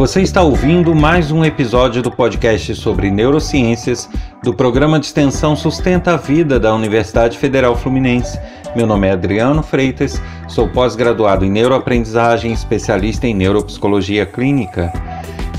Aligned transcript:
Você 0.00 0.22
está 0.22 0.40
ouvindo 0.42 0.94
mais 0.94 1.30
um 1.30 1.44
episódio 1.44 2.00
do 2.00 2.10
podcast 2.10 2.74
sobre 2.74 3.10
neurociências 3.10 4.08
do 4.42 4.54
programa 4.54 4.98
de 4.98 5.04
extensão 5.04 5.54
Sustenta 5.54 6.14
a 6.14 6.16
Vida 6.16 6.58
da 6.58 6.74
Universidade 6.74 7.36
Federal 7.36 7.76
Fluminense. 7.76 8.40
Meu 8.74 8.86
nome 8.86 9.08
é 9.08 9.10
Adriano 9.10 9.62
Freitas, 9.62 10.18
sou 10.48 10.66
pós-graduado 10.70 11.44
em 11.44 11.50
neuroaprendizagem, 11.50 12.50
especialista 12.50 13.26
em 13.26 13.34
neuropsicologia 13.34 14.24
clínica. 14.24 14.90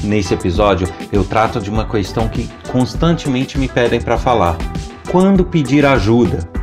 Nesse 0.04 0.34
episódio, 0.34 0.88
eu 1.12 1.24
trato 1.24 1.60
de 1.60 1.70
uma 1.70 1.86
questão 1.86 2.28
que 2.28 2.50
constantemente 2.72 3.60
me 3.60 3.68
pedem 3.68 4.02
para 4.02 4.18
falar: 4.18 4.58
quando 5.12 5.46
pedir 5.46 5.86
ajuda? 5.86 6.61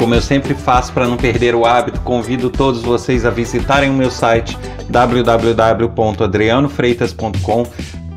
Como 0.00 0.14
eu 0.14 0.22
sempre 0.22 0.54
faço 0.54 0.94
para 0.94 1.06
não 1.06 1.18
perder 1.18 1.54
o 1.54 1.66
hábito, 1.66 2.00
convido 2.00 2.48
todos 2.48 2.80
vocês 2.80 3.26
a 3.26 3.30
visitarem 3.30 3.90
o 3.90 3.92
meu 3.92 4.10
site 4.10 4.56
www.adrianofreitas.com, 4.88 7.66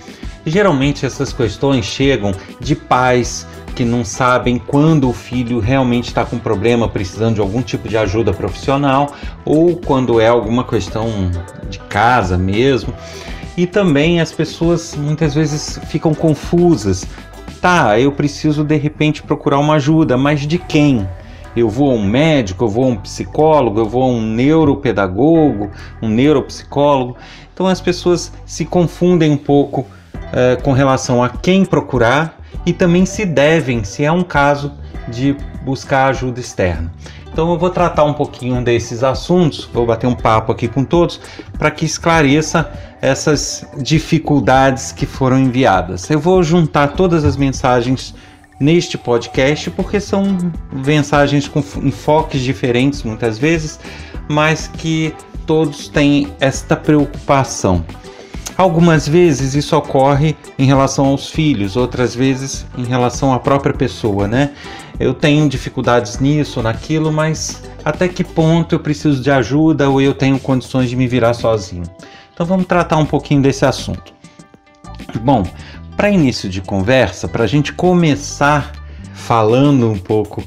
Geralmente 0.45 1.07
essas 1.07 1.33
questões 1.33 1.85
chegam 1.85 2.33
de 2.59 2.75
pais 2.75 3.47
que 3.77 3.85
não 3.85 4.05
sabem 4.05 4.59
quando 4.59 5.09
o 5.09 5.13
filho 5.13 5.61
realmente 5.61 6.09
está 6.09 6.25
com 6.25 6.37
problema, 6.37 6.89
precisando 6.89 7.37
de 7.37 7.41
algum 7.41 7.63
tipo 7.63 7.89
de 7.89 7.97
ajuda 7.97 8.33
profissional, 8.33 9.15
ou 9.45 9.77
quando 9.77 10.21
é 10.21 10.27
alguma 10.27 10.65
questão 10.65 11.31
de 11.71 11.79
casa 11.79 12.37
mesmo. 12.37 12.93
E 13.57 13.67
também 13.67 14.21
as 14.21 14.33
pessoas 14.33 14.97
muitas 14.97 15.35
vezes 15.35 15.79
ficam 15.89 16.13
confusas. 16.13 17.07
Tá, 17.61 17.99
eu 18.01 18.11
preciso 18.11 18.65
de 18.65 18.77
repente 18.77 19.23
procurar 19.23 19.61
uma 19.61 19.75
ajuda, 19.75 20.17
mas 20.17 20.41
de 20.41 20.59
quem? 20.59 21.09
Eu 21.57 21.69
vou 21.69 21.91
a 21.91 21.95
um 21.95 22.05
médico, 22.05 22.65
eu 22.65 22.69
vou 22.69 22.85
a 22.85 22.89
um 22.89 22.97
psicólogo, 22.97 23.81
eu 23.81 23.85
vou 23.87 24.03
a 24.03 24.07
um 24.07 24.21
neuropedagogo, 24.21 25.71
um 26.01 26.09
neuropsicólogo. 26.09 27.17
Então 27.53 27.67
as 27.67 27.81
pessoas 27.81 28.33
se 28.47 28.65
confundem 28.65 29.31
um 29.31 29.37
pouco 29.37 29.87
é, 30.33 30.57
com 30.57 30.73
relação 30.73 31.23
a 31.23 31.29
quem 31.29 31.65
procurar 31.65 32.41
e 32.65 32.73
também 32.73 33.05
se 33.05 33.25
devem, 33.25 33.85
se 33.85 34.05
é 34.05 34.11
um 34.13 34.23
caso 34.23 34.73
de 35.09 35.37
buscar 35.65 36.07
ajuda 36.07 36.41
externa. 36.41 36.93
Então 37.33 37.51
eu 37.51 37.59
vou 37.59 37.71
tratar 37.71 38.05
um 38.05 38.13
pouquinho 38.13 38.63
desses 38.63 39.03
assuntos, 39.03 39.69
vou 39.73 39.87
bater 39.87 40.07
um 40.07 40.15
papo 40.15 40.53
aqui 40.53 40.69
com 40.69 40.85
todos 40.85 41.19
para 41.59 41.71
que 41.71 41.85
esclareça 41.85 42.71
essas 43.01 43.67
dificuldades 43.79 44.93
que 44.93 45.07
foram 45.07 45.39
enviadas. 45.39 46.09
Eu 46.11 46.21
vou 46.21 46.43
juntar 46.43 46.89
todas 46.89 47.25
as 47.25 47.37
mensagens 47.37 48.15
neste 48.63 48.97
podcast, 48.97 49.69
porque 49.73 49.99
são 49.99 50.39
mensagens 50.87 51.49
com 51.49 51.59
enfoques 51.83 52.41
diferentes 52.41 53.03
muitas 53.03 53.37
vezes, 53.37 53.81
mas 54.29 54.69
que 54.69 55.13
todos 55.45 55.89
têm 55.89 56.33
esta 56.39 56.77
preocupação. 56.77 57.85
Algumas 58.57 59.09
vezes 59.09 59.55
isso 59.55 59.77
ocorre 59.77 60.37
em 60.57 60.65
relação 60.65 61.07
aos 61.07 61.29
filhos, 61.29 61.77
outras 61.77 62.15
vezes 62.15 62.65
em 62.79 62.85
relação 62.85 63.33
à 63.33 63.41
própria 63.41 63.75
pessoa, 63.75 64.29
né? 64.29 64.53
Eu 65.01 65.13
tenho 65.13 65.49
dificuldades 65.49 66.21
nisso, 66.21 66.63
naquilo, 66.63 67.11
mas 67.11 67.63
até 67.85 68.07
que 68.09 68.23
ponto 68.23 68.75
eu 68.77 68.79
preciso 68.79 69.21
de 69.21 69.31
ajuda 69.31 69.89
ou 69.89 70.01
eu 70.01 70.15
tenho 70.15 70.39
condições 70.39 70.89
de 70.89 70.95
me 70.95 71.09
virar 71.09 71.35
sozinho? 71.35 71.85
Então 72.33 72.47
vamos 72.47 72.67
tratar 72.67 72.99
um 72.99 73.07
pouquinho 73.07 73.43
desse 73.43 73.65
assunto. 73.65 74.13
Bom, 75.21 75.45
para 75.97 76.11
início 76.11 76.49
de 76.49 76.61
conversa, 76.61 77.29
para 77.29 77.45
a 77.45 77.47
gente 77.47 77.73
começar 77.73 78.73
falando 79.15 79.91
um 79.91 79.99
pouco 79.99 80.43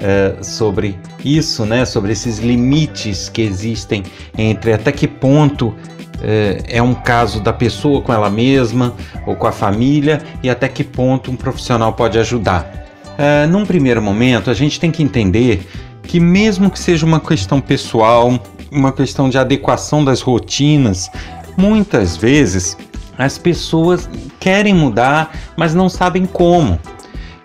é, 0.00 0.42
sobre 0.42 0.98
isso, 1.24 1.64
né, 1.64 1.84
sobre 1.84 2.12
esses 2.12 2.38
limites 2.38 3.28
que 3.28 3.42
existem 3.42 4.02
entre 4.36 4.72
até 4.72 4.90
que 4.92 5.06
ponto 5.06 5.74
é, 6.22 6.62
é, 6.68 6.82
um 6.82 6.94
caso 6.94 7.40
da 7.40 7.52
pessoa 7.52 8.00
com 8.00 8.12
ela 8.12 8.30
mesma 8.30 8.94
ou 9.26 9.34
com 9.34 9.46
a 9.46 9.52
família 9.52 10.22
e 10.42 10.48
até 10.48 10.68
que 10.68 10.84
ponto 10.84 11.30
um 11.30 11.36
profissional 11.36 11.92
pode 11.92 12.18
ajudar. 12.18 12.82
É, 13.18 13.46
num 13.46 13.66
primeiro 13.66 14.00
momento, 14.00 14.50
a 14.50 14.54
gente 14.54 14.78
tem 14.78 14.90
que 14.90 15.02
entender 15.02 15.68
que, 16.02 16.18
mesmo 16.18 16.70
que 16.70 16.78
seja 16.78 17.04
uma 17.04 17.20
questão 17.20 17.60
pessoal, 17.60 18.40
uma 18.70 18.92
questão 18.92 19.28
de 19.28 19.36
adequação 19.36 20.04
das 20.04 20.20
rotinas, 20.20 21.10
muitas 21.56 22.16
vezes 22.16 22.76
as 23.22 23.38
pessoas 23.38 24.08
querem 24.38 24.74
mudar, 24.74 25.32
mas 25.56 25.74
não 25.74 25.88
sabem 25.88 26.26
como. 26.26 26.78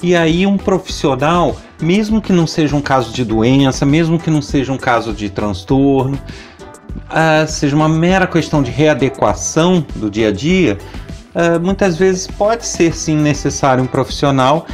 E 0.01 0.15
aí 0.15 0.45
um 0.45 0.57
profissional, 0.57 1.57
mesmo 1.81 2.21
que 2.21 2.31
não 2.31 2.45
seja 2.45 2.75
um 2.75 2.81
caso 2.81 3.11
de 3.11 3.25
doença, 3.25 3.85
mesmo 3.85 4.19
que 4.19 4.29
não 4.29 4.41
seja 4.41 4.71
um 4.71 4.77
caso 4.77 5.13
de 5.13 5.29
transtorno, 5.29 6.19
uh, 7.07 7.47
seja 7.47 7.75
uma 7.75 7.89
mera 7.89 8.27
questão 8.27 8.61
de 8.61 8.71
readequação 8.71 9.85
do 9.95 10.09
dia 10.09 10.29
a 10.29 10.31
dia, 10.31 10.77
uh, 11.33 11.59
muitas 11.59 11.97
vezes 11.97 12.27
pode 12.27 12.65
ser 12.65 12.95
sim 12.95 13.15
necessário 13.15 13.83
um 13.83 13.87
profissional 13.87 14.67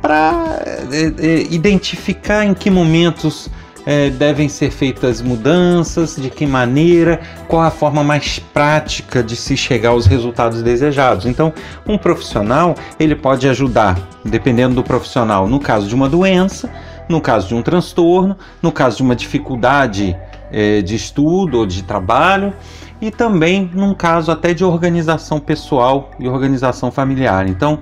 para 0.00 0.32
uh, 0.32 1.52
identificar 1.52 2.44
em 2.44 2.54
que 2.54 2.70
momentos 2.70 3.50
é, 3.86 4.10
devem 4.10 4.48
ser 4.48 4.70
feitas 4.70 5.20
mudanças, 5.20 6.16
de 6.16 6.30
que 6.30 6.46
maneira, 6.46 7.20
qual 7.48 7.62
a 7.62 7.70
forma 7.70 8.02
mais 8.02 8.38
prática 8.38 9.22
de 9.22 9.36
se 9.36 9.56
chegar 9.56 9.90
aos 9.90 10.06
resultados 10.06 10.62
desejados. 10.62 11.26
Então, 11.26 11.52
um 11.86 11.98
profissional 11.98 12.74
ele 12.98 13.14
pode 13.14 13.48
ajudar, 13.48 13.98
dependendo 14.24 14.74
do 14.74 14.82
profissional, 14.82 15.48
no 15.48 15.60
caso 15.60 15.86
de 15.86 15.94
uma 15.94 16.08
doença, 16.08 16.70
no 17.08 17.20
caso 17.20 17.48
de 17.48 17.54
um 17.54 17.62
transtorno, 17.62 18.36
no 18.62 18.72
caso 18.72 18.98
de 18.98 19.02
uma 19.02 19.14
dificuldade 19.14 20.16
é, 20.50 20.80
de 20.80 20.94
estudo 20.94 21.58
ou 21.58 21.66
de 21.66 21.82
trabalho 21.82 22.52
e 23.00 23.10
também 23.10 23.70
num 23.74 23.92
caso 23.92 24.30
até 24.30 24.54
de 24.54 24.64
organização 24.64 25.38
pessoal 25.38 26.10
e 26.18 26.28
organização 26.28 26.90
familiar. 26.90 27.46
Então, 27.46 27.80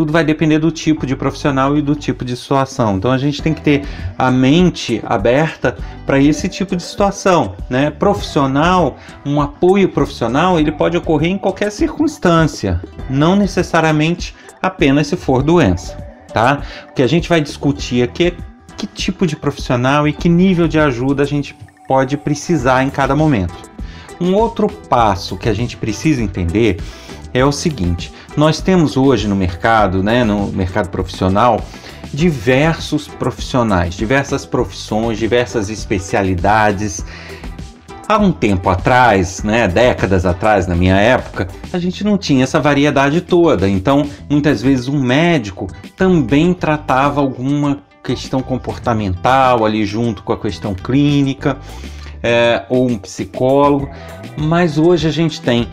tudo 0.00 0.14
vai 0.14 0.24
depender 0.24 0.58
do 0.58 0.70
tipo 0.70 1.04
de 1.04 1.14
profissional 1.14 1.76
e 1.76 1.82
do 1.82 1.94
tipo 1.94 2.24
de 2.24 2.34
situação. 2.34 2.96
Então 2.96 3.12
a 3.12 3.18
gente 3.18 3.42
tem 3.42 3.52
que 3.52 3.60
ter 3.60 3.84
a 4.16 4.30
mente 4.30 5.02
aberta 5.04 5.76
para 6.06 6.18
esse 6.18 6.48
tipo 6.48 6.74
de 6.74 6.82
situação, 6.82 7.54
né? 7.68 7.90
Profissional, 7.90 8.96
um 9.26 9.42
apoio 9.42 9.90
profissional, 9.90 10.58
ele 10.58 10.72
pode 10.72 10.96
ocorrer 10.96 11.30
em 11.30 11.36
qualquer 11.36 11.70
circunstância, 11.70 12.80
não 13.10 13.36
necessariamente 13.36 14.34
apenas 14.62 15.08
se 15.08 15.18
for 15.18 15.42
doença, 15.42 15.98
tá? 16.32 16.62
O 16.88 16.94
que 16.94 17.02
a 17.02 17.06
gente 17.06 17.28
vai 17.28 17.42
discutir 17.42 18.02
aqui 18.02 18.28
é 18.28 18.32
que 18.78 18.86
tipo 18.86 19.26
de 19.26 19.36
profissional 19.36 20.08
e 20.08 20.14
que 20.14 20.30
nível 20.30 20.66
de 20.66 20.80
ajuda 20.80 21.24
a 21.24 21.26
gente 21.26 21.54
pode 21.86 22.16
precisar 22.16 22.82
em 22.84 22.88
cada 22.88 23.14
momento. 23.14 23.70
Um 24.18 24.34
outro 24.34 24.66
passo 24.66 25.36
que 25.36 25.50
a 25.50 25.52
gente 25.52 25.76
precisa 25.76 26.22
entender 26.22 26.78
é 27.34 27.44
o 27.44 27.52
seguinte: 27.52 28.10
nós 28.36 28.60
temos 28.60 28.96
hoje 28.96 29.26
no 29.26 29.36
mercado, 29.36 30.02
né, 30.02 30.24
no 30.24 30.48
mercado 30.48 30.88
profissional, 30.88 31.60
diversos 32.12 33.06
profissionais, 33.06 33.94
diversas 33.94 34.44
profissões, 34.44 35.18
diversas 35.18 35.68
especialidades. 35.68 37.04
Há 38.08 38.18
um 38.18 38.32
tempo 38.32 38.68
atrás, 38.68 39.42
né, 39.44 39.68
décadas 39.68 40.26
atrás, 40.26 40.66
na 40.66 40.74
minha 40.74 40.96
época, 40.96 41.46
a 41.72 41.78
gente 41.78 42.02
não 42.02 42.18
tinha 42.18 42.44
essa 42.44 42.58
variedade 42.58 43.20
toda. 43.20 43.68
Então, 43.68 44.04
muitas 44.28 44.60
vezes 44.60 44.88
um 44.88 45.00
médico 45.00 45.68
também 45.96 46.52
tratava 46.52 47.20
alguma 47.20 47.78
questão 48.02 48.42
comportamental 48.42 49.64
ali 49.64 49.84
junto 49.84 50.22
com 50.22 50.32
a 50.32 50.38
questão 50.38 50.74
clínica, 50.74 51.58
é, 52.22 52.64
ou 52.68 52.88
um 52.88 52.98
psicólogo. 52.98 53.88
Mas 54.36 54.78
hoje 54.78 55.06
a 55.06 55.12
gente 55.12 55.40
tem 55.40 55.68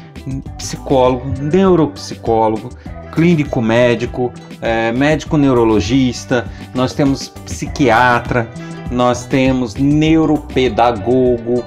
psicólogo, 0.57 1.33
neuropsicólogo, 1.41 2.69
clínico 3.11 3.61
médico, 3.61 4.31
é, 4.61 4.91
médico 4.91 5.37
neurologista, 5.37 6.45
nós 6.73 6.93
temos 6.93 7.27
psiquiatra, 7.27 8.47
nós 8.91 9.25
temos 9.25 9.75
neuropedagogo. 9.75 11.63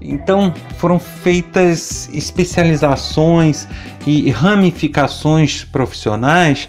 Então 0.00 0.52
foram 0.78 0.98
feitas 0.98 2.08
especializações 2.12 3.68
e 4.06 4.30
ramificações 4.30 5.64
profissionais 5.64 6.68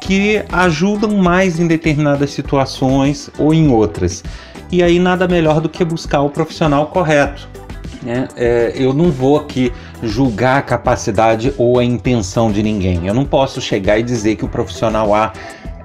que 0.00 0.44
ajudam 0.52 1.16
mais 1.16 1.58
em 1.58 1.66
determinadas 1.66 2.30
situações 2.30 3.30
ou 3.38 3.54
em 3.54 3.68
outras. 3.70 4.22
E 4.70 4.82
aí 4.82 4.98
nada 4.98 5.26
melhor 5.26 5.60
do 5.60 5.68
que 5.68 5.84
buscar 5.84 6.20
o 6.20 6.30
profissional 6.30 6.88
correto. 6.88 7.48
Né? 8.02 8.28
É, 8.36 8.72
eu 8.74 8.92
não 8.92 9.10
vou 9.10 9.38
aqui 9.38 9.72
julgar 10.02 10.58
a 10.58 10.62
capacidade 10.62 11.52
ou 11.56 11.78
a 11.78 11.84
intenção 11.84 12.50
de 12.50 12.62
ninguém. 12.62 13.06
Eu 13.06 13.14
não 13.14 13.24
posso 13.24 13.60
chegar 13.60 13.98
e 13.98 14.02
dizer 14.02 14.36
que 14.36 14.44
o 14.44 14.48
profissional 14.48 15.14
A 15.14 15.32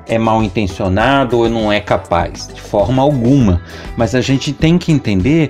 é 0.08 0.18
mal 0.18 0.44
intencionado 0.44 1.38
ou 1.40 1.50
não 1.50 1.72
é 1.72 1.80
capaz, 1.80 2.48
de 2.54 2.62
forma 2.62 3.02
alguma. 3.02 3.62
Mas 3.96 4.14
a 4.14 4.22
gente 4.22 4.52
tem 4.52 4.78
que 4.78 4.92
entender 4.92 5.50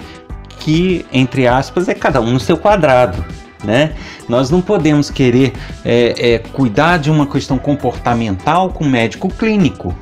que, 0.60 1.06
entre 1.12 1.48
aspas, 1.48 1.90
é 1.90 1.94
cada 1.94 2.22
um 2.22 2.32
no 2.32 2.40
seu 2.40 2.58
quadrado. 2.58 3.24
Né? 3.64 3.94
Nós 4.28 4.50
não 4.50 4.62
podemos 4.62 5.10
querer 5.10 5.54
é, 5.86 6.34
é, 6.34 6.40
cuidar 6.40 6.98
de 6.98 7.12
uma 7.12 7.28
questão 7.28 7.58
comportamental 7.58 8.70
com 8.70 8.86
médico 8.86 9.30
clínico, 9.30 9.96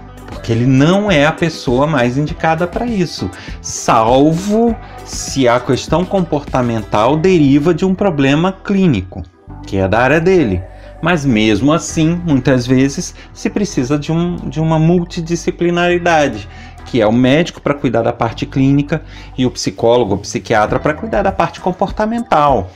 porque 0.50 0.54
ele 0.54 0.66
não 0.66 1.12
é 1.12 1.28
a 1.28 1.32
pessoa 1.32 1.86
mais 1.86 2.18
indicada 2.18 2.66
para 2.66 2.84
isso, 2.84 3.30
salvo 3.62 4.76
se 5.06 5.48
a 5.48 5.60
questão 5.60 6.04
comportamental 6.04 7.16
deriva 7.16 7.72
de 7.72 7.86
um 7.86 7.94
problema 7.94 8.52
clínico, 8.52 9.22
que 9.68 9.78
é 9.78 9.88
da 9.88 10.00
área 10.00 10.20
dele. 10.20 10.60
Mas 11.04 11.24
mesmo 11.24 11.72
assim, 11.72 12.20
muitas 12.26 12.66
vezes 12.66 13.14
se 13.32 13.48
precisa 13.48 13.98
de, 13.98 14.12
um, 14.12 14.38
de 14.38 14.60
uma 14.60 14.80
multidisciplinaridade, 14.80 16.50
que 16.88 17.00
é 17.00 17.06
o 17.06 17.14
médico 17.14 17.62
para 17.62 17.76
cuidar 17.76 18.02
da 18.02 18.12
parte 18.12 18.48
clínica 18.48 19.04
e 19.38 19.46
o 19.46 19.52
psicólogo, 19.52 20.16
o 20.16 20.18
psiquiatra 20.18 20.80
para 20.80 20.96
cuidar 20.96 21.22
da 21.22 21.32
parte 21.32 21.60
comportamental. 21.60 22.72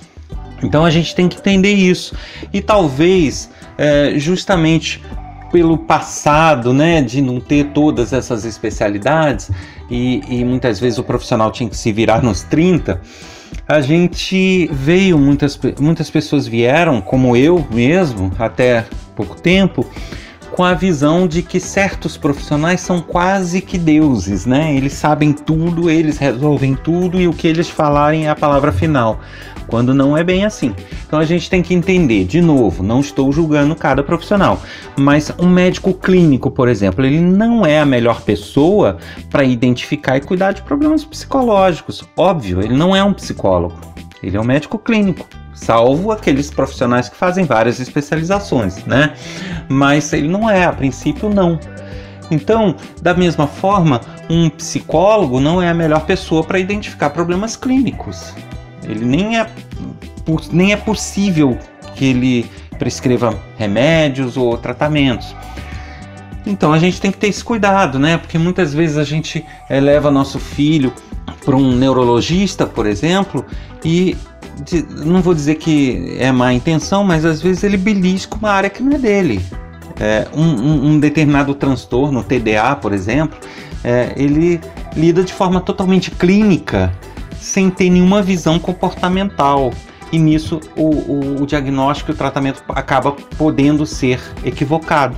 Então 0.61 0.85
a 0.85 0.91
gente 0.91 1.15
tem 1.15 1.27
que 1.27 1.39
entender 1.39 1.73
isso. 1.73 2.15
E 2.53 2.61
talvez, 2.61 3.49
é, 3.79 4.13
justamente 4.17 5.01
pelo 5.53 5.77
passado, 5.77 6.73
né, 6.73 6.99
de 6.99 7.21
não 7.21 7.39
ter 7.39 7.65
todas 7.65 8.11
essas 8.11 8.43
especialidades, 8.43 9.51
e, 9.87 10.23
e 10.27 10.43
muitas 10.43 10.79
vezes 10.79 10.97
o 10.97 11.03
profissional 11.03 11.51
tinha 11.51 11.69
que 11.69 11.77
se 11.77 11.91
virar 11.91 12.23
nos 12.23 12.41
30, 12.41 12.99
a 13.67 13.79
gente 13.79 14.67
veio, 14.71 15.15
muitas, 15.15 15.59
muitas 15.79 16.09
pessoas 16.09 16.47
vieram, 16.47 16.99
como 16.99 17.37
eu 17.37 17.63
mesmo, 17.69 18.31
até 18.39 18.83
pouco 19.15 19.39
tempo, 19.39 19.85
com 20.53 20.63
a 20.63 20.75
visão 20.75 21.27
de 21.27 21.41
que 21.41 21.59
certos 21.59 22.15
profissionais 22.15 22.79
são 22.79 23.01
quase 23.01 23.59
que 23.59 23.75
deuses, 23.75 24.45
né? 24.45 24.75
Eles 24.75 24.93
sabem 24.93 25.33
tudo, 25.33 25.89
eles 25.89 26.19
resolvem 26.19 26.75
tudo 26.75 27.19
e 27.19 27.27
o 27.27 27.33
que 27.33 27.47
eles 27.47 27.67
falarem 27.69 28.27
é 28.27 28.29
a 28.29 28.35
palavra 28.35 28.71
final 28.71 29.19
quando 29.65 29.93
não 29.93 30.15
é 30.15 30.23
bem 30.23 30.45
assim. 30.45 30.75
Então 31.07 31.19
a 31.19 31.25
gente 31.25 31.49
tem 31.49 31.63
que 31.63 31.73
entender, 31.73 32.25
de 32.25 32.39
novo, 32.39 32.83
não 32.83 32.99
estou 32.99 33.31
julgando 33.31 33.75
cada 33.75 34.03
profissional, 34.03 34.61
mas 34.95 35.33
um 35.39 35.49
médico 35.49 35.93
clínico, 35.93 36.51
por 36.51 36.67
exemplo, 36.67 37.03
ele 37.03 37.19
não 37.19 37.65
é 37.65 37.79
a 37.79 37.85
melhor 37.85 38.21
pessoa 38.21 38.97
para 39.31 39.43
identificar 39.43 40.17
e 40.17 40.21
cuidar 40.21 40.51
de 40.51 40.61
problemas 40.61 41.03
psicológicos. 41.03 42.03
Óbvio, 42.15 42.61
ele 42.61 42.75
não 42.75 42.95
é 42.95 43.03
um 43.03 43.13
psicólogo, 43.13 43.79
ele 44.21 44.37
é 44.37 44.39
um 44.39 44.45
médico 44.45 44.77
clínico. 44.77 45.25
Salvo 45.63 46.11
aqueles 46.11 46.51
profissionais 46.51 47.07
que 47.07 47.15
fazem 47.15 47.45
várias 47.45 47.79
especializações, 47.79 48.83
né? 48.85 49.13
Mas 49.69 50.11
ele 50.11 50.27
não 50.27 50.49
é, 50.49 50.65
a 50.65 50.73
princípio, 50.73 51.29
não. 51.29 51.59
Então, 52.29 52.75
da 53.01 53.13
mesma 53.13 53.47
forma, 53.47 54.01
um 54.29 54.49
psicólogo 54.49 55.39
não 55.39 55.61
é 55.61 55.69
a 55.69 55.73
melhor 55.73 56.05
pessoa 56.05 56.43
para 56.43 56.59
identificar 56.59 57.11
problemas 57.11 57.55
clínicos. 57.55 58.33
Ele 58.83 59.05
nem 59.05 59.39
é, 59.39 59.47
nem 60.51 60.73
é 60.73 60.77
possível 60.77 61.57
que 61.95 62.05
ele 62.05 62.51
prescreva 62.77 63.39
remédios 63.57 64.35
ou 64.35 64.57
tratamentos. 64.57 65.33
Então 66.45 66.73
a 66.73 66.79
gente 66.79 66.99
tem 66.99 67.11
que 67.11 67.17
ter 67.17 67.27
esse 67.27 67.43
cuidado, 67.43 67.97
né? 67.97 68.17
Porque 68.17 68.37
muitas 68.37 68.73
vezes 68.73 68.97
a 68.97 69.03
gente 69.03 69.45
leva 69.69 70.11
nosso 70.11 70.39
filho 70.39 70.91
para 71.45 71.55
um 71.55 71.71
neurologista, 71.71 72.65
por 72.65 72.85
exemplo, 72.85 73.45
e 73.83 74.17
de, 74.65 74.83
não 75.05 75.21
vou 75.21 75.33
dizer 75.33 75.55
que 75.55 76.15
é 76.19 76.31
má 76.31 76.53
intenção, 76.53 77.03
mas 77.03 77.25
às 77.25 77.41
vezes 77.41 77.63
ele 77.63 77.77
belisca 77.77 78.35
uma 78.35 78.51
área 78.51 78.69
que 78.69 78.83
não 78.83 78.93
é 78.93 78.97
dele. 78.99 79.43
É, 79.99 80.27
um, 80.33 80.43
um, 80.43 80.87
um, 80.87 80.99
determinado 80.99 81.53
transtorno, 81.53 82.23
TDA, 82.23 82.75
por 82.81 82.93
exemplo, 82.93 83.37
é, 83.83 84.13
ele 84.15 84.59
lida 84.95 85.23
de 85.23 85.33
forma 85.33 85.61
totalmente 85.61 86.09
clínica 86.11 86.91
sem 87.39 87.69
ter 87.69 87.89
nenhuma 87.89 88.21
visão 88.21 88.57
comportamental. 88.57 89.71
E 90.11 90.17
nisso 90.17 90.59
o, 90.75 90.89
o, 90.89 91.41
o 91.41 91.45
diagnóstico 91.45 92.11
e 92.11 92.13
o 92.13 92.17
tratamento 92.17 92.63
acaba 92.69 93.11
podendo 93.37 93.85
ser 93.85 94.19
equivocado. 94.43 95.17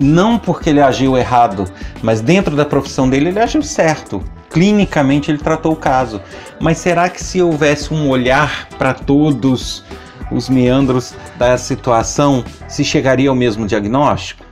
Não 0.00 0.38
porque 0.38 0.70
ele 0.70 0.80
agiu 0.80 1.16
errado, 1.16 1.64
mas 2.02 2.20
dentro 2.20 2.56
da 2.56 2.64
profissão 2.64 3.08
dele 3.08 3.28
ele 3.28 3.40
agiu 3.40 3.62
certo. 3.62 4.22
Clinicamente 4.52 5.30
ele 5.30 5.38
tratou 5.38 5.72
o 5.72 5.76
caso. 5.76 6.20
Mas 6.60 6.78
será 6.78 7.08
que 7.08 7.22
se 7.22 7.40
houvesse 7.40 7.92
um 7.92 8.08
olhar 8.08 8.68
para 8.78 8.94
todos 8.94 9.84
os 10.30 10.48
meandros 10.48 11.14
da 11.36 11.56
situação, 11.58 12.44
se 12.68 12.84
chegaria 12.84 13.28
ao 13.28 13.36
mesmo 13.36 13.66
diagnóstico? 13.66 14.44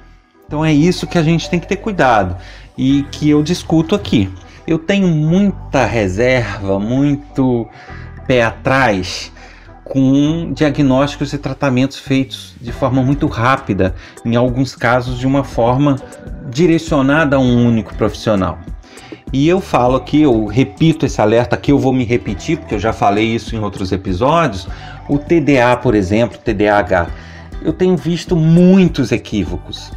Então 0.46 0.64
é 0.64 0.72
isso 0.72 1.06
que 1.06 1.18
a 1.18 1.22
gente 1.22 1.48
tem 1.48 1.60
que 1.60 1.68
ter 1.68 1.76
cuidado 1.76 2.36
e 2.76 3.04
que 3.10 3.30
eu 3.30 3.42
discuto 3.42 3.94
aqui 3.94 4.30
eu 4.70 4.78
tenho 4.78 5.08
muita 5.08 5.84
reserva, 5.84 6.78
muito 6.78 7.66
pé 8.26 8.44
atrás 8.44 9.32
com 9.82 10.52
diagnósticos 10.52 11.32
e 11.32 11.38
tratamentos 11.38 11.98
feitos 11.98 12.54
de 12.60 12.70
forma 12.70 13.02
muito 13.02 13.26
rápida, 13.26 13.96
em 14.24 14.36
alguns 14.36 14.76
casos 14.76 15.18
de 15.18 15.26
uma 15.26 15.42
forma 15.42 15.96
direcionada 16.48 17.34
a 17.34 17.40
um 17.40 17.66
único 17.66 17.92
profissional. 17.96 18.60
E 19.32 19.48
eu 19.48 19.60
falo 19.60 19.96
aqui, 19.96 20.22
eu 20.22 20.46
repito 20.46 21.06
esse 21.06 21.20
alerta 21.20 21.56
aqui, 21.56 21.72
eu 21.72 21.78
vou 21.78 21.92
me 21.92 22.04
repetir, 22.04 22.58
porque 22.58 22.74
eu 22.74 22.78
já 22.78 22.92
falei 22.92 23.26
isso 23.26 23.54
em 23.54 23.60
outros 23.60 23.92
episódios. 23.92 24.68
O 25.08 25.18
TDA, 25.18 25.76
por 25.82 25.94
exemplo, 25.94 26.38
TDAH, 26.38 27.08
eu 27.62 27.72
tenho 27.72 27.96
visto 27.96 28.34
muitos 28.36 29.12
equívocos, 29.12 29.92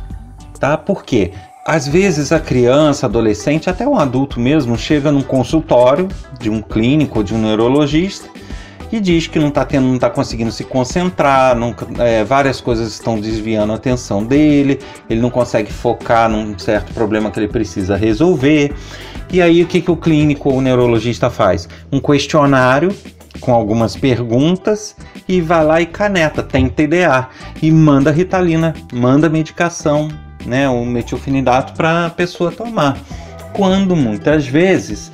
tá? 0.59 0.77
Por 0.77 1.03
quê? 1.03 1.31
Às 1.65 1.87
vezes 1.87 2.31
a 2.31 2.39
criança, 2.39 3.05
adolescente, 3.05 3.69
até 3.69 3.87
um 3.87 3.97
adulto 3.97 4.39
mesmo, 4.39 4.77
chega 4.77 5.11
num 5.11 5.21
consultório 5.21 6.09
de 6.39 6.49
um 6.49 6.61
clínico 6.61 7.19
ou 7.19 7.23
de 7.23 7.33
um 7.33 7.37
neurologista 7.37 8.32
e 8.93 8.99
diz 8.99 9.25
que 9.25 9.39
não 9.39 9.47
está 9.47 9.65
tendo, 9.65 9.87
não 9.87 9.95
está 9.95 10.07
conseguindo 10.07 10.51
se 10.51 10.63
concentrar, 10.63 11.55
não, 11.55 11.75
é, 11.97 12.23
várias 12.23 12.61
coisas 12.61 12.93
estão 12.93 13.19
desviando 13.19 13.73
a 13.73 13.75
atenção 13.75 14.23
dele, 14.23 14.79
ele 15.09 15.19
não 15.19 15.31
consegue 15.31 15.73
focar 15.73 16.29
num 16.29 16.55
certo 16.59 16.93
problema 16.93 17.31
que 17.31 17.39
ele 17.39 17.47
precisa 17.47 17.95
resolver. 17.95 18.71
E 19.31 19.41
aí 19.41 19.63
o 19.63 19.65
que, 19.65 19.81
que 19.81 19.89
o 19.89 19.97
clínico 19.97 20.47
ou 20.47 20.57
o 20.57 20.61
neurologista 20.61 21.31
faz? 21.31 21.67
Um 21.91 21.99
questionário 21.99 22.95
com 23.39 23.51
algumas 23.51 23.95
perguntas 23.95 24.95
e 25.27 25.41
vai 25.41 25.65
lá 25.65 25.81
e 25.81 25.87
caneta, 25.87 26.43
tem 26.43 26.69
TDA 26.69 27.29
e 27.63 27.71
manda 27.71 28.11
ritalina, 28.11 28.75
manda 28.93 29.27
medicação, 29.27 30.07
né, 30.45 30.69
o 30.69 30.85
metilfenidato 30.85 31.73
para 31.73 32.05
a 32.05 32.09
pessoa 32.11 32.51
tomar. 32.51 32.95
Quando 33.53 33.95
muitas 33.95 34.45
vezes 34.45 35.11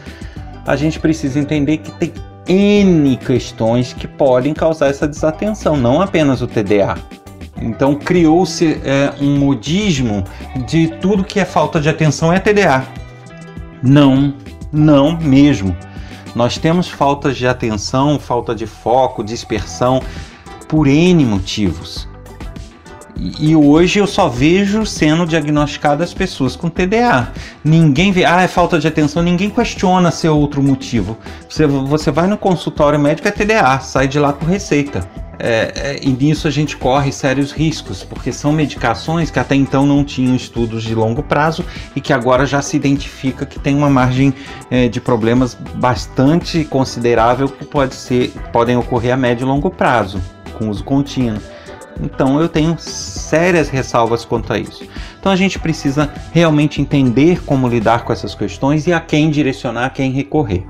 a 0.68 0.76
gente 0.76 1.00
precisa 1.00 1.40
entender 1.40 1.78
que 1.78 1.92
tem 1.94 2.12
N 2.50 3.16
questões 3.18 3.94
que 3.94 4.08
podem 4.08 4.56
causar 4.56 4.88
essa 4.88 5.08
desatenção, 5.08 5.78
não 5.78 6.02
apenas 6.02 6.42
o 6.42 6.48
TDA. 6.48 6.98
Então 7.62 7.94
criou-se 7.94 8.82
é, 8.84 9.14
um 9.22 9.38
modismo 9.38 10.24
de 10.68 10.88
tudo 11.00 11.24
que 11.24 11.40
é 11.40 11.46
falta 11.46 11.80
de 11.80 11.88
atenção 11.88 12.34
é 12.34 12.40
TDA. 12.40 12.86
Não, 13.84 14.34
não 14.72 15.18
mesmo. 15.20 15.78
Nós 16.36 16.58
temos 16.58 16.88
faltas 16.88 17.38
de 17.38 17.48
atenção, 17.48 18.18
falta 18.18 18.56
de 18.56 18.66
foco, 18.66 19.24
dispersão 19.24 20.02
por 20.68 20.88
N 20.88 21.24
motivos. 21.26 22.08
E 23.40 23.54
hoje 23.54 24.00
eu 24.00 24.08
só 24.08 24.30
vejo 24.30 24.86
sendo 24.86 25.26
diagnosticadas 25.26 26.14
pessoas 26.14 26.56
com 26.56 26.70
TDA. 26.70 27.34
Ninguém 27.64 28.14
vê, 28.14 28.24
ah, 28.24 28.42
é 28.42 28.48
falta 28.48 28.80
de 28.80 28.88
atenção, 28.88 29.22
ninguém 29.22 29.50
questiona 29.50 30.10
se 30.10 30.26
é 30.26 30.32
outro 30.32 30.64
motivo. 30.64 31.18
Você, 31.50 31.68
você 31.68 32.12
vai 32.12 32.28
no 32.28 32.38
consultório 32.38 32.98
médico, 32.98 33.28
é 33.28 33.32
TDA, 33.32 33.80
sai 33.82 34.08
de 34.08 34.18
lá 34.20 34.32
com 34.32 34.46
receita. 34.46 35.06
É, 35.42 35.72
é, 35.76 36.00
e 36.02 36.10
nisso 36.10 36.48
a 36.48 36.52
gente 36.52 36.76
corre 36.76 37.12
sérios 37.12 37.52
riscos, 37.52 38.04
porque 38.04 38.32
são 38.32 38.52
medicações 38.52 39.32
que 39.32 39.40
até 39.40 39.56
então 39.56 39.86
não 39.86 40.04
tinham 40.04 40.36
estudos 40.36 40.84
de 40.84 40.94
longo 40.94 41.24
prazo 41.24 41.64
e 41.96 42.02
que 42.02 42.12
agora 42.12 42.46
já 42.46 42.62
se 42.62 42.76
identifica 42.76 43.46
que 43.46 43.58
tem 43.58 43.74
uma 43.74 43.90
margem 43.90 44.34
é, 44.70 44.90
de 44.90 45.00
problemas 45.00 45.58
bastante 45.76 46.66
considerável 46.66 47.48
que 47.48 47.64
pode 47.66 47.96
ser, 47.96 48.34
podem 48.52 48.76
ocorrer 48.76 49.14
a 49.14 49.18
médio 49.18 49.46
e 49.46 49.48
longo 49.48 49.70
prazo 49.70 50.22
com 50.58 50.70
uso 50.70 50.84
contínuo. 50.84 51.42
Então 52.02 52.40
eu 52.40 52.48
tenho 52.48 52.78
sérias 52.80 53.70
ressalvas 53.70 54.24
quanto 54.24 54.54
a 54.54 54.58
isso. 54.58 54.88
Então 55.20 55.32
a 55.32 55.36
gente 55.36 55.60
precisa 55.60 56.10
realmente 56.32 56.82
entender 56.82 57.44
como 57.44 57.68
lidar 57.68 58.04
com 58.04 58.14
essas 58.14 58.34
questões 58.34 58.88
e 58.88 58.94
a 58.94 59.00
quem 59.00 59.30
direcionar, 59.30 59.86
a 59.86 59.90
quem 59.90 60.12
recorrer. 60.12 60.66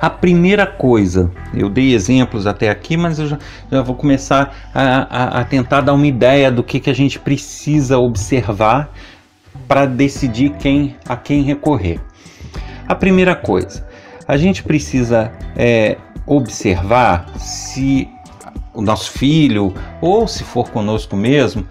A 0.00 0.08
primeira 0.08 0.64
coisa, 0.64 1.30
eu 1.52 1.68
dei 1.68 1.92
exemplos 1.92 2.46
até 2.46 2.70
aqui, 2.70 2.96
mas 2.96 3.18
eu 3.18 3.26
já, 3.26 3.38
já 3.70 3.82
vou 3.82 3.96
começar 3.96 4.70
a, 4.72 4.82
a, 4.82 5.40
a, 5.40 5.44
tentar 5.44 5.80
dar 5.80 5.92
uma 5.92 6.06
ideia 6.06 6.52
do 6.52 6.62
que, 6.62 6.78
que 6.78 6.88
a 6.88 6.94
gente 6.94 7.18
precisa 7.18 7.98
observar 7.98 8.92
para 9.66 9.86
decidir 9.86 10.50
quem, 10.50 10.94
a 11.08 11.16
quem 11.16 11.42
recorrer. 11.42 12.00
A 12.86 12.94
primeira 12.94 13.34
coisa, 13.34 13.84
a 14.26 14.36
gente 14.36 14.62
precisa 14.62 15.32
é, 15.56 15.96
observar 16.24 17.26
se 17.36 18.08
o 18.78 18.80
nosso 18.80 19.10
filho, 19.10 19.74
ou 20.00 20.28
se 20.28 20.44
for 20.44 20.70
conosco 20.70 21.16
mesmo, 21.16 21.66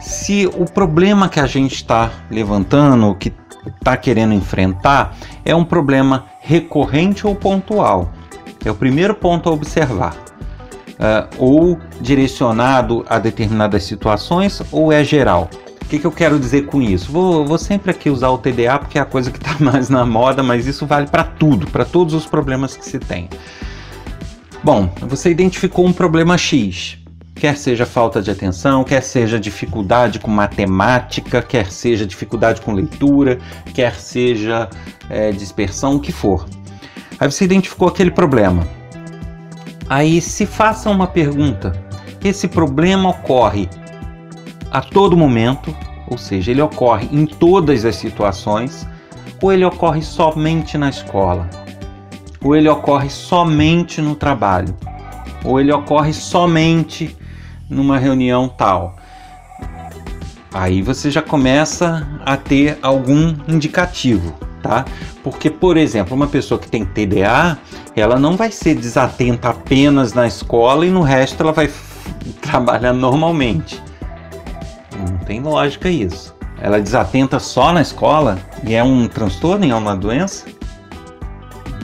se 0.00 0.46
o 0.46 0.64
problema 0.64 1.28
que 1.28 1.38
a 1.38 1.46
gente 1.46 1.74
está 1.74 2.10
levantando, 2.30 3.14
que 3.14 3.30
está 3.78 3.94
querendo 3.94 4.32
enfrentar, 4.32 5.14
é 5.44 5.54
um 5.54 5.66
problema 5.66 6.24
recorrente 6.40 7.26
ou 7.26 7.34
pontual. 7.34 8.10
É 8.64 8.70
o 8.70 8.74
primeiro 8.74 9.14
ponto 9.14 9.50
a 9.50 9.52
observar. 9.52 10.16
Uh, 10.94 11.28
ou 11.36 11.78
direcionado 12.00 13.04
a 13.06 13.18
determinadas 13.18 13.84
situações, 13.84 14.62
ou 14.72 14.90
é 14.90 15.04
geral. 15.04 15.50
O 15.82 15.84
que, 15.84 15.98
que 15.98 16.06
eu 16.06 16.12
quero 16.12 16.38
dizer 16.38 16.64
com 16.64 16.80
isso? 16.80 17.12
Vou, 17.12 17.44
vou, 17.44 17.58
sempre 17.58 17.90
aqui 17.90 18.08
usar 18.08 18.30
o 18.30 18.38
TDA 18.38 18.78
porque 18.78 18.96
é 18.96 19.02
a 19.02 19.04
coisa 19.04 19.30
que 19.30 19.36
está 19.36 19.56
mais 19.62 19.90
na 19.90 20.06
moda, 20.06 20.42
mas 20.42 20.66
isso 20.66 20.86
vale 20.86 21.06
para 21.06 21.24
tudo, 21.24 21.66
para 21.66 21.84
todos 21.84 22.14
os 22.14 22.24
problemas 22.24 22.74
que 22.74 22.86
se 22.86 22.98
tem. 22.98 23.28
Bom, 24.64 24.88
você 25.02 25.30
identificou 25.30 25.84
um 25.84 25.92
problema 25.92 26.38
X, 26.38 26.96
quer 27.34 27.54
seja 27.54 27.84
falta 27.84 28.22
de 28.22 28.30
atenção, 28.30 28.82
quer 28.82 29.02
seja 29.02 29.38
dificuldade 29.38 30.18
com 30.18 30.30
matemática, 30.30 31.42
quer 31.42 31.70
seja 31.70 32.06
dificuldade 32.06 32.62
com 32.62 32.72
leitura, 32.72 33.38
quer 33.74 33.94
seja 33.96 34.70
é, 35.10 35.30
dispersão, 35.32 35.96
o 35.96 36.00
que 36.00 36.10
for. 36.10 36.46
Aí 37.20 37.30
você 37.30 37.44
identificou 37.44 37.88
aquele 37.88 38.10
problema. 38.10 38.66
Aí 39.86 40.18
se 40.22 40.46
faça 40.46 40.88
uma 40.88 41.06
pergunta: 41.06 41.78
esse 42.24 42.48
problema 42.48 43.10
ocorre 43.10 43.68
a 44.70 44.80
todo 44.80 45.14
momento, 45.14 45.76
ou 46.08 46.16
seja, 46.16 46.50
ele 46.50 46.62
ocorre 46.62 47.06
em 47.12 47.26
todas 47.26 47.84
as 47.84 47.96
situações, 47.96 48.88
ou 49.42 49.52
ele 49.52 49.66
ocorre 49.66 50.00
somente 50.00 50.78
na 50.78 50.88
escola? 50.88 51.63
Ou 52.44 52.54
ele 52.54 52.68
ocorre 52.68 53.08
somente 53.08 54.02
no 54.02 54.14
trabalho, 54.14 54.76
ou 55.42 55.58
ele 55.58 55.72
ocorre 55.72 56.12
somente 56.12 57.16
numa 57.68 57.98
reunião 57.98 58.46
tal. 58.48 58.96
Aí 60.52 60.82
você 60.82 61.10
já 61.10 61.22
começa 61.22 62.06
a 62.24 62.36
ter 62.36 62.78
algum 62.80 63.34
indicativo, 63.48 64.34
tá? 64.62 64.84
Porque, 65.24 65.50
por 65.50 65.76
exemplo, 65.76 66.14
uma 66.14 66.28
pessoa 66.28 66.60
que 66.60 66.68
tem 66.68 66.84
TDA, 66.84 67.58
ela 67.96 68.18
não 68.20 68.36
vai 68.36 68.52
ser 68.52 68.74
desatenta 68.76 69.48
apenas 69.48 70.12
na 70.12 70.26
escola 70.26 70.86
e 70.86 70.90
no 70.90 71.00
resto 71.00 71.42
ela 71.42 71.50
vai 71.50 71.68
trabalhar 72.40 72.92
normalmente. 72.92 73.82
Não 74.96 75.18
tem 75.18 75.40
lógica 75.40 75.88
isso. 75.90 76.34
Ela 76.60 76.76
é 76.76 76.80
desatenta 76.80 77.40
só 77.40 77.72
na 77.72 77.82
escola 77.82 78.38
e 78.64 78.74
é 78.74 78.84
um 78.84 79.08
transtorno 79.08 79.64
e 79.64 79.70
é 79.70 79.74
uma 79.74 79.96
doença? 79.96 80.46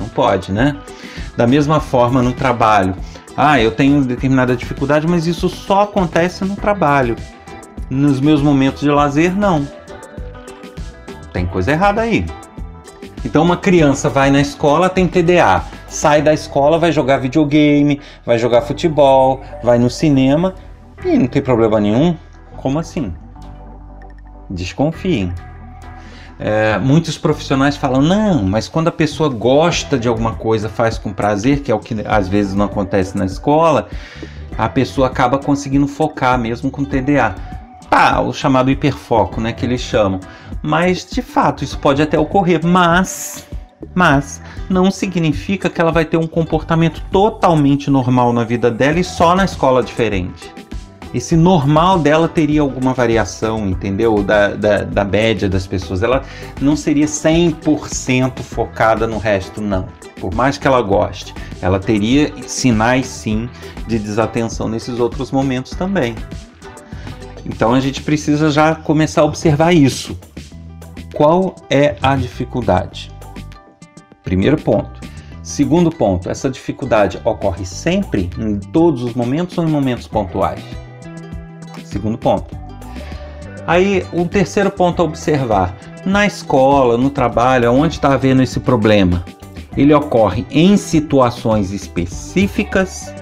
Não 0.01 0.09
pode, 0.09 0.51
né? 0.51 0.77
Da 1.37 1.47
mesma 1.47 1.79
forma 1.79 2.23
no 2.23 2.33
trabalho. 2.33 2.97
Ah, 3.37 3.61
eu 3.61 3.71
tenho 3.71 4.03
determinada 4.03 4.57
dificuldade, 4.57 5.07
mas 5.07 5.27
isso 5.27 5.49
só 5.49 5.83
acontece 5.83 6.43
no 6.43 6.57
trabalho. 6.57 7.17
Nos 7.91 8.19
meus 8.19 8.41
momentos 8.41 8.81
de 8.81 8.91
lazer, 8.91 9.37
não. 9.37 9.69
Tem 11.35 11.45
coisa 11.45 11.73
errada 11.73 12.01
aí. 12.01 12.25
Então, 13.25 13.43
uma 13.43 13.59
criança 13.59 14.09
vai 14.09 14.31
na 14.31 14.41
escola, 14.41 14.89
tem 14.89 15.07
TDA, 15.07 15.63
sai 15.87 16.23
da 16.23 16.33
escola, 16.33 16.79
vai 16.79 16.91
jogar 16.91 17.19
videogame, 17.19 18.01
vai 18.25 18.39
jogar 18.39 18.63
futebol, 18.63 19.43
vai 19.63 19.79
no 19.79 19.91
cinema 19.91 20.55
e 21.05 21.19
não 21.19 21.27
tem 21.27 21.43
problema 21.43 21.79
nenhum. 21.79 22.17
Como 22.57 22.79
assim? 22.79 23.13
Desconfiem. 24.49 25.35
É, 26.43 26.79
muitos 26.79 27.19
profissionais 27.19 27.77
falam, 27.77 28.01
não, 28.01 28.43
mas 28.43 28.67
quando 28.67 28.89
a 28.89 28.93
pessoa 28.93 29.29
gosta 29.29 29.99
de 29.99 30.09
alguma 30.09 30.33
coisa, 30.33 30.71
faz 30.71 30.97
com 30.97 31.13
prazer, 31.13 31.61
que 31.61 31.71
é 31.71 31.75
o 31.75 31.79
que 31.79 31.95
às 32.07 32.29
vezes 32.29 32.55
não 32.55 32.65
acontece 32.65 33.15
na 33.15 33.27
escola, 33.27 33.89
a 34.57 34.67
pessoa 34.67 35.07
acaba 35.07 35.39
conseguindo 35.39 35.87
focar 35.87 36.39
mesmo 36.39 36.71
com 36.71 36.83
TDA. 36.83 37.35
Tá, 37.91 38.23
o 38.23 38.33
chamado 38.33 38.71
hiperfoco, 38.71 39.39
né, 39.39 39.53
que 39.53 39.67
eles 39.67 39.83
chamam. 39.83 40.19
Mas 40.63 41.05
de 41.05 41.21
fato 41.21 41.63
isso 41.63 41.79
pode 41.79 42.01
até 42.01 42.19
ocorrer, 42.19 42.65
mas 42.65 43.47
mas 43.95 44.43
não 44.69 44.91
significa 44.91 45.71
que 45.71 45.81
ela 45.81 45.91
vai 45.91 46.05
ter 46.05 46.19
um 46.19 46.27
comportamento 46.27 47.03
totalmente 47.11 47.91
normal 47.91 48.33
na 48.33 48.45
vida 48.45 48.71
dela 48.71 49.01
e 49.01 49.05
só 49.05 49.35
na 49.35 49.45
escola 49.45 49.83
diferente 49.83 50.60
esse 51.13 51.37
normal 51.37 51.99
dela 51.99 52.29
teria 52.29 52.61
alguma 52.61 52.95
variação, 52.95 53.67
entendeu? 53.67 54.23
Da, 54.23 54.55
da, 54.55 54.83
da 54.85 55.05
média 55.05 55.49
das 55.49 55.67
pessoas. 55.67 56.03
Ela 56.03 56.23
não 56.61 56.77
seria 56.77 57.07
100% 57.07 58.41
focada 58.41 59.07
no 59.07 59.19
resto, 59.19 59.61
não. 59.61 59.89
Por 60.21 60.35
mais 60.35 60.57
que 60.57 60.67
ela 60.67 60.81
goste, 60.83 61.35
ela 61.61 61.81
teria 61.81 62.33
sinais 62.47 63.07
sim 63.07 63.49
de 63.87 63.99
desatenção 63.99 64.69
nesses 64.69 65.01
outros 65.01 65.31
momentos 65.31 65.73
também. 65.73 66.15
Então 67.45 67.75
a 67.75 67.81
gente 67.81 68.03
precisa 68.03 68.51
já 68.51 68.75
começar 68.75 69.23
a 69.23 69.25
observar 69.25 69.75
isso. 69.75 70.17
Qual 71.15 71.57
é 71.69 71.97
a 72.01 72.15
dificuldade? 72.15 73.11
Primeiro 74.23 74.57
ponto. 74.57 75.01
Segundo 75.43 75.91
ponto, 75.91 76.31
essa 76.31 76.49
dificuldade 76.49 77.21
ocorre 77.25 77.67
sempre, 77.67 78.31
em 78.39 78.61
todos 78.61 79.03
os 79.03 79.15
momentos 79.15 79.59
ou 79.59 79.67
em 79.67 79.71
momentos 79.71 80.07
pontuais? 80.07 80.63
Segundo 81.91 82.17
ponto. 82.17 82.57
Aí, 83.67 84.07
o 84.13 84.25
terceiro 84.25 84.71
ponto 84.71 85.03
a 85.03 85.05
observar: 85.05 85.77
na 86.07 86.25
escola, 86.25 86.97
no 86.97 87.11
trabalho, 87.11 87.73
onde 87.73 87.95
está 87.95 88.15
havendo 88.15 88.43
esse 88.43 88.61
problema? 88.61 89.25
Ele 89.77 89.93
ocorre 89.93 90.47
em 90.51 90.77
situações 90.77 91.73
específicas, 91.73 93.13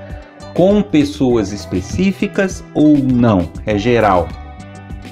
com 0.54 0.82
pessoas 0.82 1.50
específicas 1.50 2.62
ou 2.74 2.98
não? 2.98 3.48
É 3.64 3.78
geral. 3.78 4.28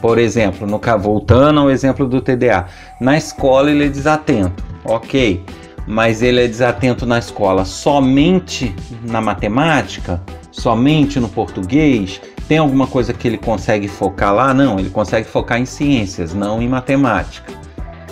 Por 0.02 0.18
exemplo, 0.18 0.66
no 0.66 0.78
voltando 0.98 1.60
ao 1.60 1.70
exemplo 1.70 2.06
do 2.06 2.20
TDA, 2.20 2.66
na 3.00 3.16
escola 3.16 3.70
ele 3.70 3.86
é 3.86 3.88
desatento, 3.88 4.62
ok, 4.84 5.42
mas 5.86 6.20
ele 6.20 6.44
é 6.44 6.46
desatento 6.46 7.06
na 7.06 7.18
escola 7.18 7.64
somente 7.64 8.74
na 9.02 9.20
matemática, 9.20 10.22
somente 10.50 11.18
no 11.18 11.28
português, 11.28 12.20
tem 12.48 12.58
alguma 12.58 12.86
coisa 12.86 13.12
que 13.12 13.26
ele 13.26 13.38
consegue 13.38 13.88
focar 13.88 14.32
lá? 14.34 14.54
Não, 14.54 14.78
ele 14.78 14.90
consegue 14.90 15.28
focar 15.28 15.60
em 15.60 15.66
ciências, 15.66 16.32
não 16.32 16.62
em 16.62 16.68
matemática. 16.68 17.52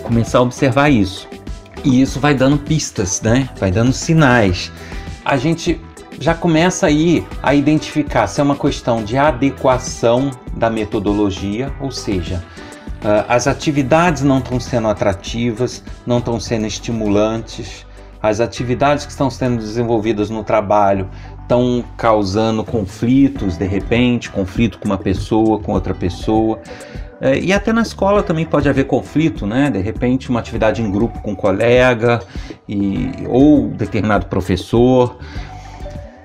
Começar 0.03 0.39
a 0.39 0.41
observar 0.41 0.89
isso. 0.89 1.27
E 1.83 2.01
isso 2.01 2.19
vai 2.19 2.33
dando 2.33 2.57
pistas, 2.57 3.21
né? 3.21 3.49
Vai 3.57 3.71
dando 3.71 3.93
sinais. 3.93 4.71
A 5.23 5.37
gente 5.37 5.79
já 6.19 6.33
começa 6.33 6.87
aí 6.87 7.25
a 7.41 7.53
identificar 7.53 8.27
se 8.27 8.39
é 8.39 8.43
uma 8.43 8.55
questão 8.55 9.03
de 9.03 9.17
adequação 9.17 10.31
da 10.53 10.69
metodologia, 10.69 11.73
ou 11.79 11.91
seja, 11.91 12.43
ah, 13.03 13.25
as 13.27 13.47
atividades 13.47 14.23
não 14.23 14.39
estão 14.39 14.59
sendo 14.59 14.87
atrativas, 14.87 15.83
não 16.05 16.19
estão 16.19 16.39
sendo 16.39 16.65
estimulantes, 16.65 17.85
as 18.21 18.39
atividades 18.39 19.05
que 19.05 19.11
estão 19.11 19.29
sendo 19.29 19.57
desenvolvidas 19.57 20.29
no 20.29 20.43
trabalho 20.43 21.09
estão 21.45 21.83
causando 21.95 22.63
conflitos 22.63 23.57
de 23.57 23.65
repente, 23.65 24.29
conflito 24.29 24.79
com 24.79 24.85
uma 24.85 24.97
pessoa, 24.97 25.59
com 25.59 25.71
outra 25.71 25.93
pessoa. 25.93 26.59
É, 27.21 27.39
e 27.39 27.53
até 27.53 27.71
na 27.71 27.81
escola 27.81 28.21
também 28.21 28.45
pode 28.45 28.67
haver 28.67 28.85
conflito, 28.85 29.45
né? 29.47 29.69
De 29.69 29.79
repente, 29.79 30.29
uma 30.29 30.39
atividade 30.39 30.81
em 30.81 30.91
grupo 30.91 31.19
com 31.21 31.31
um 31.31 31.35
colega 31.35 32.19
e, 32.67 33.09
ou 33.27 33.69
determinado 33.69 34.25
professor. 34.25 35.17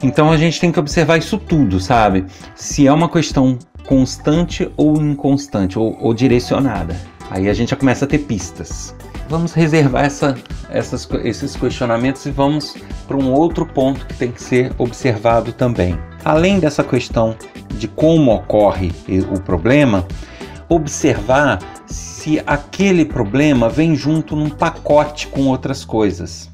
Então 0.03 0.33
a 0.33 0.37
gente 0.37 0.59
tem 0.59 0.73
que 0.73 0.81
observar 0.81 1.19
isso 1.19 1.39
tudo, 1.39 1.79
sabe? 1.79 2.25
Se 2.55 2.87
é 2.87 2.93
uma 2.93 3.09
questão 3.09 3.59
constante 3.87 4.71
ou 4.77 4.97
inconstante, 4.97 5.79
ou, 5.79 5.97
ou 6.01 6.13
direcionada. 6.15 6.97
Aí 7.31 7.49
a 7.49 7.55
gente 7.55 7.71
já 7.71 7.77
começa 7.77 8.05
a 8.05 8.09
ter 8.09 8.19
pistas 8.19 8.95
vamos 9.31 9.53
reservar 9.53 10.05
essa, 10.05 10.35
essas, 10.69 11.09
esses 11.23 11.55
questionamentos 11.55 12.27
e 12.27 12.31
vamos 12.33 12.75
para 13.07 13.17
um 13.17 13.33
outro 13.33 13.65
ponto 13.65 14.05
que 14.05 14.15
tem 14.15 14.33
que 14.33 14.43
ser 14.43 14.73
observado 14.77 15.53
também. 15.53 15.97
Além 16.25 16.59
dessa 16.59 16.83
questão 16.83 17.37
de 17.77 17.87
como 17.87 18.35
ocorre 18.35 18.93
o 19.33 19.41
problema, 19.41 20.05
observar 20.69 21.61
se 21.87 22.43
aquele 22.45 23.05
problema 23.05 23.69
vem 23.69 23.95
junto 23.95 24.35
num 24.35 24.51
pacote 24.51 25.29
com 25.29 25.47
outras 25.47 25.85
coisas. 25.85 26.51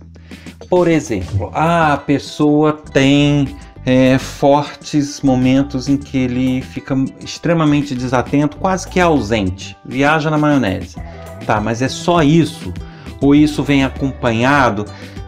Por 0.69 0.87
exemplo, 0.87 1.51
a 1.55 1.97
pessoa 1.97 2.75
tem 2.75 3.57
é, 3.87 4.19
fortes 4.19 5.21
momentos 5.23 5.89
em 5.89 5.97
que 5.97 6.19
ele 6.19 6.61
fica 6.61 6.95
extremamente 7.21 7.95
desatento, 7.95 8.57
quase 8.59 8.87
que 8.87 9.01
ausente, 9.01 9.77
viaja 9.85 10.29
na 10.29 10.37
maionese. 10.37 10.97
Tá, 11.45 11.61
mas 11.61 11.83
é 11.83 11.89
só 11.89 12.23
isso? 12.23 12.73
Ou 13.21 13.35
isso 13.35 13.63
vem 13.63 13.85
acompanhado 13.85 14.85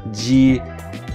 de 0.07 0.61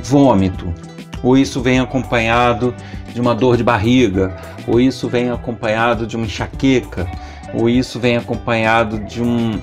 vômito? 0.02 0.74
Ou 1.22 1.38
isso 1.38 1.62
vem 1.62 1.80
acompanhado 1.80 2.74
de 3.14 3.22
uma 3.22 3.34
dor 3.34 3.58
de 3.58 3.64
barriga? 3.64 4.36
Ou 4.68 4.80
isso 4.80 5.08
vem 5.08 5.30
acompanhado 5.30 6.06
de 6.06 6.16
uma 6.16 6.26
enxaqueca? 6.26 7.08
Ou 7.54 7.70
isso 7.70 8.00
vem 8.00 8.18
acompanhado 8.18 9.00
de 9.00 9.22
um 9.22 9.60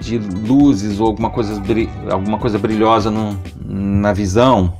de 0.00 0.18
luzes 0.18 0.98
ou 0.98 1.08
alguma 1.08 1.28
coisa, 1.28 1.60
alguma 2.10 2.38
coisa 2.38 2.58
brilhosa 2.58 3.10
no, 3.10 3.38
na 3.64 4.12
visão? 4.12 4.72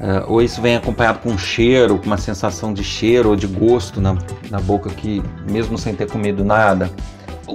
Uh, 0.00 0.22
ou 0.28 0.40
isso 0.40 0.62
vem 0.62 0.76
acompanhado 0.76 1.18
com 1.18 1.30
um 1.30 1.38
cheiro, 1.38 1.98
com 1.98 2.06
uma 2.06 2.16
sensação 2.16 2.72
de 2.72 2.84
cheiro 2.84 3.30
ou 3.30 3.36
de 3.36 3.48
gosto 3.48 4.00
na, 4.00 4.16
na 4.48 4.60
boca 4.60 4.88
que, 4.90 5.20
mesmo 5.50 5.76
sem 5.76 5.92
ter 5.92 6.08
comido 6.08 6.44
nada, 6.44 6.88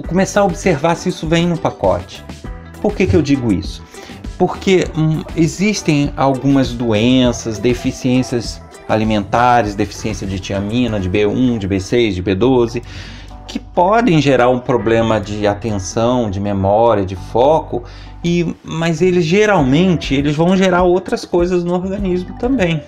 começar 0.02 0.40
a 0.40 0.44
observar 0.44 0.94
se 0.96 1.08
isso 1.08 1.26
vem 1.26 1.46
no 1.46 1.56
pacote. 1.56 2.24
Por 2.80 2.94
que, 2.94 3.06
que 3.06 3.14
eu 3.14 3.22
digo 3.22 3.52
isso? 3.52 3.82
Porque 4.38 4.86
hum, 4.96 5.22
existem 5.36 6.12
algumas 6.16 6.72
doenças, 6.72 7.58
deficiências 7.58 8.60
alimentares, 8.88 9.74
deficiência 9.74 10.26
de 10.26 10.38
tiamina, 10.38 11.00
de 11.00 11.08
B1, 11.08 11.58
de 11.58 11.68
B6, 11.68 12.12
de 12.12 12.22
B12, 12.22 12.82
que 13.46 13.58
podem 13.58 14.20
gerar 14.20 14.48
um 14.48 14.58
problema 14.58 15.20
de 15.20 15.46
atenção, 15.46 16.30
de 16.30 16.40
memória, 16.40 17.04
de 17.04 17.16
foco, 17.16 17.84
e 18.22 18.54
mas 18.64 19.00
eles 19.02 19.24
geralmente 19.24 20.14
eles 20.14 20.34
vão 20.34 20.56
gerar 20.56 20.82
outras 20.82 21.24
coisas 21.24 21.62
no 21.62 21.74
organismo 21.74 22.36
também. 22.38 22.82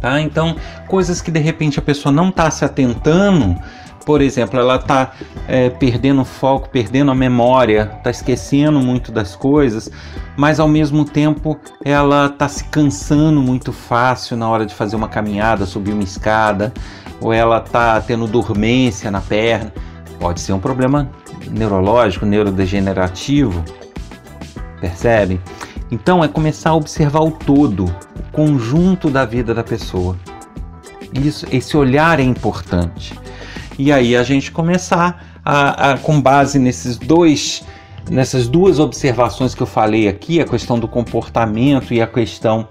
Tá? 0.00 0.20
Então, 0.20 0.56
coisas 0.88 1.20
que 1.22 1.30
de 1.30 1.38
repente 1.38 1.78
a 1.78 1.82
pessoa 1.82 2.12
não 2.12 2.28
está 2.28 2.50
se 2.50 2.64
atentando, 2.64 3.56
por 4.04 4.20
exemplo, 4.20 4.58
ela 4.58 4.76
está 4.76 5.12
é, 5.48 5.70
perdendo 5.70 6.24
foco, 6.24 6.68
perdendo 6.68 7.10
a 7.10 7.14
memória, 7.14 7.92
está 7.98 8.10
esquecendo 8.10 8.80
muito 8.80 9.12
das 9.12 9.36
coisas, 9.36 9.90
mas 10.36 10.58
ao 10.58 10.68
mesmo 10.68 11.04
tempo 11.04 11.58
ela 11.84 12.26
está 12.26 12.48
se 12.48 12.64
cansando 12.64 13.40
muito 13.40 13.72
fácil 13.72 14.36
na 14.36 14.48
hora 14.48 14.66
de 14.66 14.74
fazer 14.74 14.96
uma 14.96 15.08
caminhada, 15.08 15.66
subir 15.66 15.92
uma 15.92 16.02
escada, 16.02 16.72
ou 17.20 17.32
ela 17.32 17.58
está 17.58 18.00
tendo 18.00 18.26
dormência 18.26 19.10
na 19.10 19.20
perna. 19.20 19.72
Pode 20.18 20.40
ser 20.40 20.52
um 20.52 20.60
problema 20.60 21.10
neurológico, 21.50 22.26
neurodegenerativo, 22.26 23.62
percebe? 24.80 25.40
Então 25.90 26.24
é 26.24 26.28
começar 26.28 26.70
a 26.70 26.74
observar 26.74 27.20
o 27.20 27.30
todo, 27.30 27.84
o 27.84 28.32
conjunto 28.32 29.10
da 29.10 29.24
vida 29.24 29.52
da 29.54 29.62
pessoa. 29.62 30.16
Isso, 31.12 31.46
esse 31.52 31.76
olhar 31.76 32.18
é 32.18 32.22
importante. 32.22 33.21
E 33.82 33.90
aí 33.90 34.14
a 34.14 34.22
gente 34.22 34.52
começar 34.52 35.40
a, 35.44 35.90
a 35.90 35.98
com 35.98 36.20
base 36.20 36.56
nesses 36.56 36.96
dois 36.96 37.64
nessas 38.08 38.46
duas 38.46 38.78
observações 38.78 39.56
que 39.56 39.60
eu 39.60 39.66
falei 39.66 40.06
aqui, 40.06 40.40
a 40.40 40.44
questão 40.44 40.78
do 40.78 40.86
comportamento 40.86 41.92
e 41.92 42.00
a 42.00 42.06
questão 42.06 42.68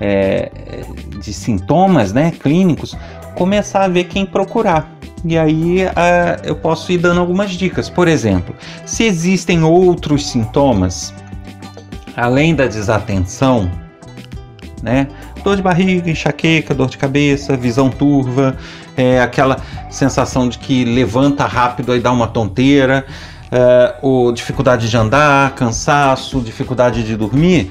é, 0.00 0.50
de 1.20 1.32
sintomas 1.32 2.12
né, 2.12 2.32
clínicos, 2.32 2.96
começar 3.36 3.84
a 3.84 3.88
ver 3.88 4.04
quem 4.04 4.26
procurar. 4.26 4.92
E 5.24 5.38
aí 5.38 5.78
eu 6.42 6.56
posso 6.56 6.90
ir 6.90 6.98
dando 6.98 7.20
algumas 7.20 7.52
dicas. 7.52 7.88
Por 7.88 8.08
exemplo, 8.08 8.52
se 8.84 9.04
existem 9.04 9.62
outros 9.62 10.28
sintomas 10.28 11.14
além 12.16 12.52
da 12.52 12.66
desatenção, 12.66 13.70
né? 14.82 15.06
Dor 15.44 15.54
de 15.54 15.62
barriga, 15.62 16.10
enxaqueca, 16.10 16.74
dor 16.74 16.88
de 16.88 16.98
cabeça, 16.98 17.56
visão 17.56 17.88
turva, 17.90 18.56
é, 18.98 19.20
aquela 19.20 19.58
sensação 19.88 20.48
de 20.48 20.58
que 20.58 20.84
levanta 20.84 21.46
rápido 21.46 21.94
e 21.94 22.00
dá 22.00 22.10
uma 22.10 22.26
tonteira, 22.26 23.06
é, 23.50 23.94
ou 24.02 24.32
dificuldade 24.32 24.90
de 24.90 24.96
andar, 24.96 25.54
cansaço, 25.54 26.40
dificuldade 26.40 27.04
de 27.04 27.16
dormir. 27.16 27.70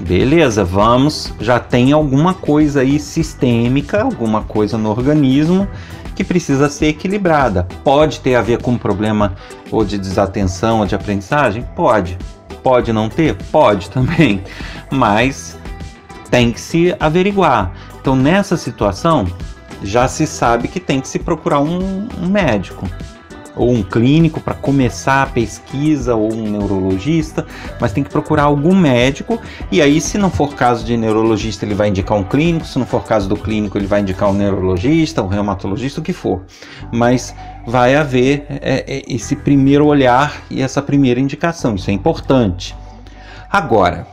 Beleza, 0.00 0.62
vamos, 0.62 1.32
já 1.40 1.58
tem 1.58 1.90
alguma 1.90 2.32
coisa 2.32 2.80
aí 2.80 3.00
sistêmica, 3.00 4.02
alguma 4.02 4.42
coisa 4.42 4.78
no 4.78 4.90
organismo 4.90 5.66
que 6.14 6.22
precisa 6.22 6.68
ser 6.70 6.86
equilibrada. 6.86 7.66
Pode 7.82 8.20
ter 8.20 8.36
a 8.36 8.42
ver 8.42 8.62
com 8.62 8.72
um 8.72 8.78
problema 8.78 9.34
ou 9.70 9.84
de 9.84 9.98
desatenção 9.98 10.80
ou 10.80 10.86
de 10.86 10.94
aprendizagem? 10.94 11.66
Pode. 11.74 12.16
Pode 12.62 12.92
não 12.92 13.08
ter? 13.08 13.36
Pode 13.50 13.90
também, 13.90 14.42
mas 14.90 15.58
tem 16.30 16.52
que 16.52 16.60
se 16.60 16.94
averiguar. 17.00 17.72
Então, 18.00 18.14
nessa 18.14 18.56
situação, 18.56 19.26
já 19.82 20.08
se 20.08 20.26
sabe 20.26 20.68
que 20.68 20.80
tem 20.80 21.00
que 21.00 21.08
se 21.08 21.18
procurar 21.18 21.60
um, 21.60 22.08
um 22.20 22.28
médico 22.28 22.88
ou 23.56 23.72
um 23.72 23.82
clínico 23.82 24.38
para 24.40 24.54
começar 24.54 25.22
a 25.22 25.26
pesquisa 25.26 26.14
ou 26.14 26.32
um 26.32 26.50
neurologista, 26.50 27.46
mas 27.80 27.90
tem 27.90 28.04
que 28.04 28.10
procurar 28.10 28.44
algum 28.44 28.74
médico 28.74 29.40
e 29.72 29.80
aí 29.80 30.00
se 30.00 30.18
não 30.18 30.30
for 30.30 30.54
caso 30.54 30.84
de 30.84 30.96
neurologista 30.96 31.64
ele 31.64 31.74
vai 31.74 31.88
indicar 31.88 32.18
um 32.18 32.22
clínico, 32.22 32.66
se 32.66 32.78
não 32.78 32.84
for 32.84 33.02
caso 33.02 33.28
do 33.28 33.36
clínico 33.36 33.78
ele 33.78 33.86
vai 33.86 34.02
indicar 34.02 34.28
um 34.28 34.34
neurologista, 34.34 35.22
um 35.22 35.28
reumatologista, 35.28 36.00
o 36.00 36.04
que 36.04 36.12
for. 36.12 36.44
Mas 36.92 37.34
vai 37.66 37.96
haver 37.96 38.46
é, 38.48 38.84
é, 38.86 39.02
esse 39.08 39.34
primeiro 39.34 39.86
olhar 39.86 40.42
e 40.50 40.60
essa 40.60 40.82
primeira 40.82 41.18
indicação, 41.18 41.74
isso 41.74 41.90
é 41.90 41.94
importante. 41.94 42.76
Agora, 43.50 44.06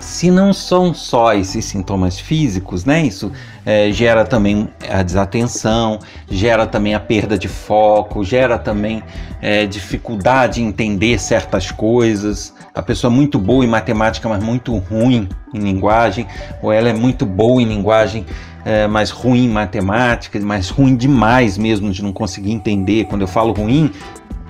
se 0.00 0.30
não 0.30 0.52
são 0.52 0.94
só 0.94 1.34
esses 1.34 1.64
sintomas 1.64 2.18
físicos, 2.18 2.84
né? 2.84 3.02
Isso 3.02 3.32
é, 3.64 3.90
gera 3.90 4.24
também 4.24 4.68
a 4.88 5.02
desatenção, 5.02 5.98
gera 6.30 6.66
também 6.66 6.94
a 6.94 7.00
perda 7.00 7.38
de 7.38 7.48
foco, 7.48 8.24
gera 8.24 8.58
também 8.58 9.02
é, 9.40 9.66
dificuldade 9.66 10.62
em 10.62 10.66
entender 10.66 11.18
certas 11.18 11.70
coisas. 11.70 12.54
A 12.74 12.82
pessoa 12.82 13.12
é 13.12 13.14
muito 13.14 13.38
boa 13.38 13.64
em 13.64 13.68
matemática, 13.68 14.28
mas 14.28 14.42
muito 14.42 14.76
ruim 14.76 15.28
em 15.52 15.58
linguagem, 15.58 16.26
ou 16.62 16.72
ela 16.72 16.88
é 16.88 16.92
muito 16.92 17.26
boa 17.26 17.60
em 17.60 17.66
linguagem, 17.66 18.24
é, 18.64 18.86
mas 18.86 19.10
ruim 19.10 19.44
em 19.46 19.50
matemática, 19.50 20.38
mas 20.40 20.70
ruim 20.70 20.96
demais 20.96 21.58
mesmo 21.58 21.90
de 21.90 22.02
não 22.02 22.12
conseguir 22.12 22.52
entender. 22.52 23.04
Quando 23.04 23.22
eu 23.22 23.28
falo 23.28 23.52
ruim, 23.52 23.90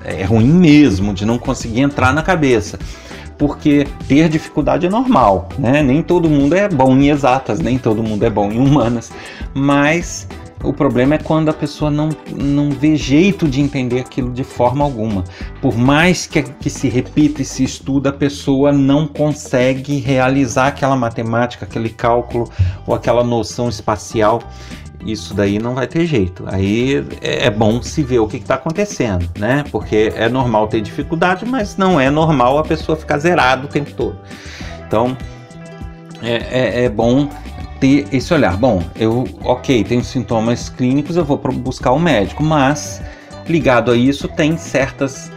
é 0.05 0.25
ruim 0.25 0.47
mesmo 0.47 1.13
de 1.13 1.25
não 1.25 1.39
conseguir 1.39 1.81
entrar 1.81 2.13
na 2.13 2.23
cabeça 2.23 2.79
porque 3.39 3.87
ter 4.09 4.29
dificuldade 4.29 4.87
é 4.87 4.91
normal, 4.91 5.49
né? 5.59 5.83
Nem 5.83 6.03
todo 6.03 6.29
mundo 6.29 6.55
é 6.55 6.69
bom 6.69 6.95
em 6.97 7.09
exatas, 7.09 7.61
nem 7.61 7.79
todo 7.79 8.03
mundo 8.03 8.25
é 8.25 8.31
bom 8.31 8.51
em 8.51 8.59
humanas, 8.59 9.13
mas 9.55 10.27
o 10.63 10.73
problema 10.73 11.15
é 11.15 11.19
quando 11.19 11.49
a 11.49 11.53
pessoa 11.53 11.91
não, 11.91 12.09
não 12.35 12.71
vê 12.71 12.97
jeito 12.97 13.47
de 13.47 13.61
entender 13.61 14.01
aquilo 14.01 14.33
de 14.33 14.43
forma 14.43 14.85
alguma. 14.85 15.25
Por 15.63 15.77
mais 15.77 16.27
que, 16.27 16.43
que 16.43 16.69
se 16.69 16.89
repita 16.89 17.43
e 17.43 17.45
se 17.45 17.63
estuda, 17.63 18.11
a 18.11 18.13
pessoa 18.13 18.73
não 18.73 19.07
consegue 19.07 19.99
realizar 19.99 20.69
aquela 20.69 20.97
matemática, 20.97 21.65
aquele 21.65 21.91
cálculo 21.91 22.51
ou 22.87 22.95
aquela 22.95 23.23
noção 23.23 23.69
espacial 23.69 24.43
isso 25.05 25.33
daí 25.33 25.61
não 25.61 25.75
vai 25.75 25.87
ter 25.87 26.05
jeito. 26.07 26.45
Aí 26.47 27.07
é, 27.23 27.47
é 27.47 27.51
bom 27.51 27.81
se 27.81 28.03
ver 28.03 28.19
o 28.19 28.27
que 28.27 28.37
está 28.37 28.57
acontecendo, 28.57 29.29
né? 29.39 29.65
Porque 29.71 30.13
é 30.15 30.29
normal 30.29 30.67
ter 30.67 30.81
dificuldade, 30.81 31.47
mas 31.47 31.77
não 31.77 32.01
é 32.01 32.11
normal 32.11 32.59
a 32.59 32.65
pessoa 32.65 32.97
ficar 32.97 33.19
zerada 33.19 33.65
o 33.65 33.69
tempo 33.69 33.93
todo. 33.93 34.19
Então 34.87 35.17
é, 36.21 36.83
é, 36.83 36.85
é 36.85 36.89
bom 36.89 37.29
ter 37.81 38.07
esse 38.13 38.33
olhar. 38.33 38.57
Bom, 38.57 38.83
eu, 38.97 39.25
ok, 39.43 39.85
tenho 39.85 40.05
sintomas 40.05 40.69
clínicos, 40.69 41.17
eu 41.17 41.25
vou 41.25 41.37
buscar 41.37 41.93
o 41.93 41.97
um 41.97 42.01
médico, 42.01 42.43
mas 42.43 43.03
ligado 43.47 43.91
a 43.91 43.97
isso 43.97 44.29
tem 44.29 44.57
certas 44.57 45.31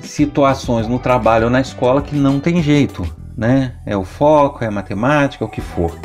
situações 0.00 0.86
no 0.86 0.98
trabalho 0.98 1.44
ou 1.44 1.50
na 1.50 1.60
escola 1.60 2.00
que 2.00 2.14
não 2.14 2.38
tem 2.38 2.62
jeito, 2.62 3.04
né? 3.36 3.74
É 3.84 3.96
o 3.96 4.04
foco, 4.04 4.62
é 4.62 4.68
a 4.68 4.70
matemática, 4.70 5.44
é 5.44 5.46
o 5.46 5.50
que 5.50 5.60
for. 5.60 5.98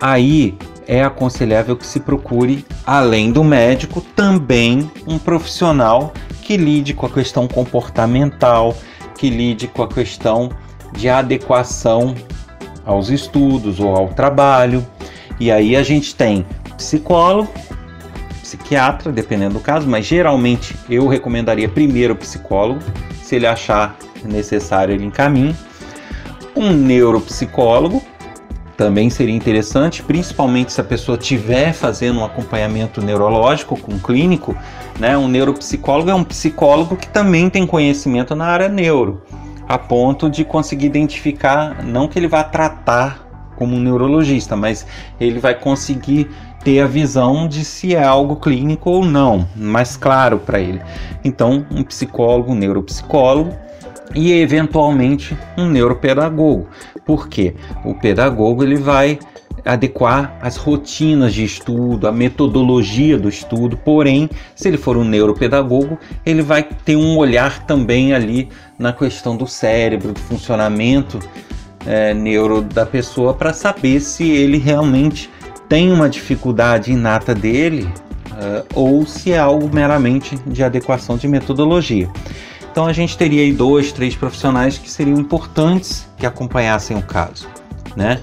Aí 0.00 0.56
é 0.86 1.02
aconselhável 1.02 1.76
que 1.76 1.86
se 1.86 2.00
procure, 2.00 2.64
além 2.86 3.30
do 3.30 3.44
médico, 3.44 4.00
também 4.00 4.90
um 5.06 5.18
profissional 5.18 6.12
que 6.42 6.56
lide 6.56 6.94
com 6.94 7.06
a 7.06 7.10
questão 7.10 7.46
comportamental, 7.46 8.74
que 9.16 9.28
lide 9.28 9.68
com 9.68 9.82
a 9.82 9.88
questão 9.88 10.50
de 10.96 11.08
adequação 11.08 12.14
aos 12.88 13.10
estudos 13.10 13.78
ou 13.78 13.94
ao 13.94 14.08
trabalho. 14.08 14.84
E 15.38 15.52
aí 15.52 15.76
a 15.76 15.82
gente 15.82 16.14
tem 16.14 16.44
psicólogo, 16.76 17.52
psiquiatra, 18.42 19.12
dependendo 19.12 19.54
do 19.54 19.60
caso, 19.60 19.86
mas 19.86 20.06
geralmente 20.06 20.74
eu 20.88 21.06
recomendaria 21.06 21.68
primeiro 21.68 22.14
o 22.14 22.16
psicólogo, 22.16 22.80
se 23.22 23.36
ele 23.36 23.46
achar 23.46 23.94
necessário 24.24 24.94
ele 24.94 25.04
encaminha, 25.04 25.54
um 26.56 26.72
neuropsicólogo, 26.72 28.02
também 28.76 29.10
seria 29.10 29.34
interessante, 29.34 30.02
principalmente 30.02 30.72
se 30.72 30.80
a 30.80 30.84
pessoa 30.84 31.18
estiver 31.18 31.72
fazendo 31.72 32.20
um 32.20 32.24
acompanhamento 32.24 33.02
neurológico 33.02 33.78
com 33.78 33.98
clínico, 33.98 34.56
né? 34.98 35.18
Um 35.18 35.28
neuropsicólogo 35.28 36.10
é 36.10 36.14
um 36.14 36.24
psicólogo 36.24 36.96
que 36.96 37.08
também 37.08 37.50
tem 37.50 37.66
conhecimento 37.66 38.34
na 38.36 38.46
área 38.46 38.68
neuro, 38.68 39.20
a 39.68 39.78
ponto 39.78 40.30
de 40.30 40.44
conseguir 40.44 40.86
identificar, 40.86 41.84
não 41.84 42.08
que 42.08 42.18
ele 42.18 42.26
vá 42.26 42.42
tratar 42.42 43.52
como 43.56 43.76
um 43.76 43.80
neurologista, 43.80 44.56
mas 44.56 44.86
ele 45.20 45.38
vai 45.38 45.54
conseguir 45.54 46.30
ter 46.64 46.80
a 46.80 46.86
visão 46.86 47.46
de 47.46 47.64
se 47.64 47.94
é 47.94 48.02
algo 48.02 48.36
clínico 48.36 48.90
ou 48.90 49.04
não, 49.04 49.46
mais 49.54 49.96
claro 49.96 50.38
para 50.38 50.60
ele. 50.60 50.80
Então, 51.24 51.66
um 51.70 51.82
psicólogo, 51.82 52.52
um 52.52 52.54
neuropsicólogo 52.54 53.54
e 54.14 54.32
eventualmente 54.32 55.36
um 55.56 55.68
neuropedagogo. 55.68 56.68
Por 57.04 57.28
quê? 57.28 57.54
O 57.84 57.94
pedagogo 57.94 58.62
ele 58.62 58.76
vai 58.76 59.18
adequar 59.64 60.38
as 60.40 60.56
rotinas 60.56 61.34
de 61.34 61.44
estudo, 61.44 62.06
a 62.06 62.12
metodologia 62.12 63.18
do 63.18 63.28
estudo. 63.28 63.76
Porém, 63.76 64.28
se 64.54 64.68
ele 64.68 64.76
for 64.76 64.96
um 64.96 65.04
neuropedagogo, 65.04 65.98
ele 66.24 66.42
vai 66.42 66.62
ter 66.62 66.96
um 66.96 67.16
olhar 67.16 67.66
também 67.66 68.12
ali 68.12 68.48
na 68.78 68.92
questão 68.92 69.36
do 69.36 69.46
cérebro, 69.46 70.12
do 70.12 70.20
funcionamento 70.20 71.18
é, 71.86 72.12
neuro 72.14 72.62
da 72.62 72.84
pessoa 72.84 73.34
para 73.34 73.52
saber 73.52 74.00
se 74.00 74.28
ele 74.28 74.58
realmente 74.58 75.30
tem 75.68 75.92
uma 75.92 76.08
dificuldade 76.08 76.92
inata 76.92 77.34
dele 77.34 77.88
uh, 78.32 78.66
ou 78.74 79.06
se 79.06 79.32
é 79.32 79.38
algo 79.38 79.68
meramente 79.72 80.36
de 80.46 80.62
adequação 80.62 81.16
de 81.16 81.28
metodologia. 81.28 82.08
Então 82.70 82.86
a 82.86 82.92
gente 82.92 83.16
teria 83.18 83.42
aí 83.42 83.52
dois, 83.52 83.92
três 83.92 84.14
profissionais 84.14 84.78
que 84.78 84.90
seriam 84.90 85.18
importantes 85.18 86.08
que 86.16 86.24
acompanhassem 86.24 86.96
o 86.96 87.02
caso, 87.02 87.48
né? 87.96 88.20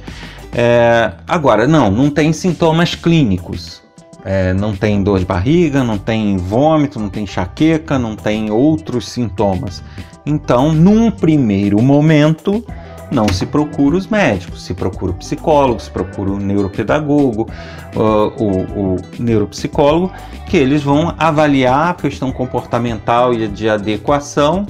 É, 0.57 1.11
agora, 1.27 1.67
não, 1.67 1.91
não 1.91 2.09
tem 2.09 2.31
sintomas 2.31 2.95
clínicos. 2.95 3.83
É, 4.23 4.53
não 4.53 4.75
tem 4.75 5.03
dor 5.03 5.19
de 5.19 5.25
barriga, 5.25 5.83
não 5.83 5.99
tem 5.99 6.37
vômito, 6.37 6.99
não 6.99 7.09
tem 7.09 7.25
enxaqueca, 7.25 7.99
não 7.99 8.15
tem 8.15 8.49
outros 8.49 9.09
sintomas. 9.09 9.83
Então, 10.25 10.71
num 10.71 11.11
primeiro 11.11 11.79
momento, 11.79 12.65
não 13.11 13.27
se 13.27 13.45
procura 13.45 13.97
os 13.97 14.07
médicos, 14.07 14.63
se 14.63 14.73
procura 14.73 15.11
o 15.11 15.15
psicólogo, 15.15 15.79
se 15.79 15.91
procura 15.91 16.31
o 16.31 16.39
neuropedagogo, 16.39 17.47
uh, 17.95 18.43
o, 18.43 18.95
o 18.95 18.97
neuropsicólogo, 19.19 20.11
que 20.47 20.57
eles 20.57 20.81
vão 20.81 21.13
avaliar 21.19 21.89
a 21.89 21.93
questão 21.93 22.31
comportamental 22.31 23.31
e 23.33 23.47
de 23.47 23.69
adequação 23.69 24.65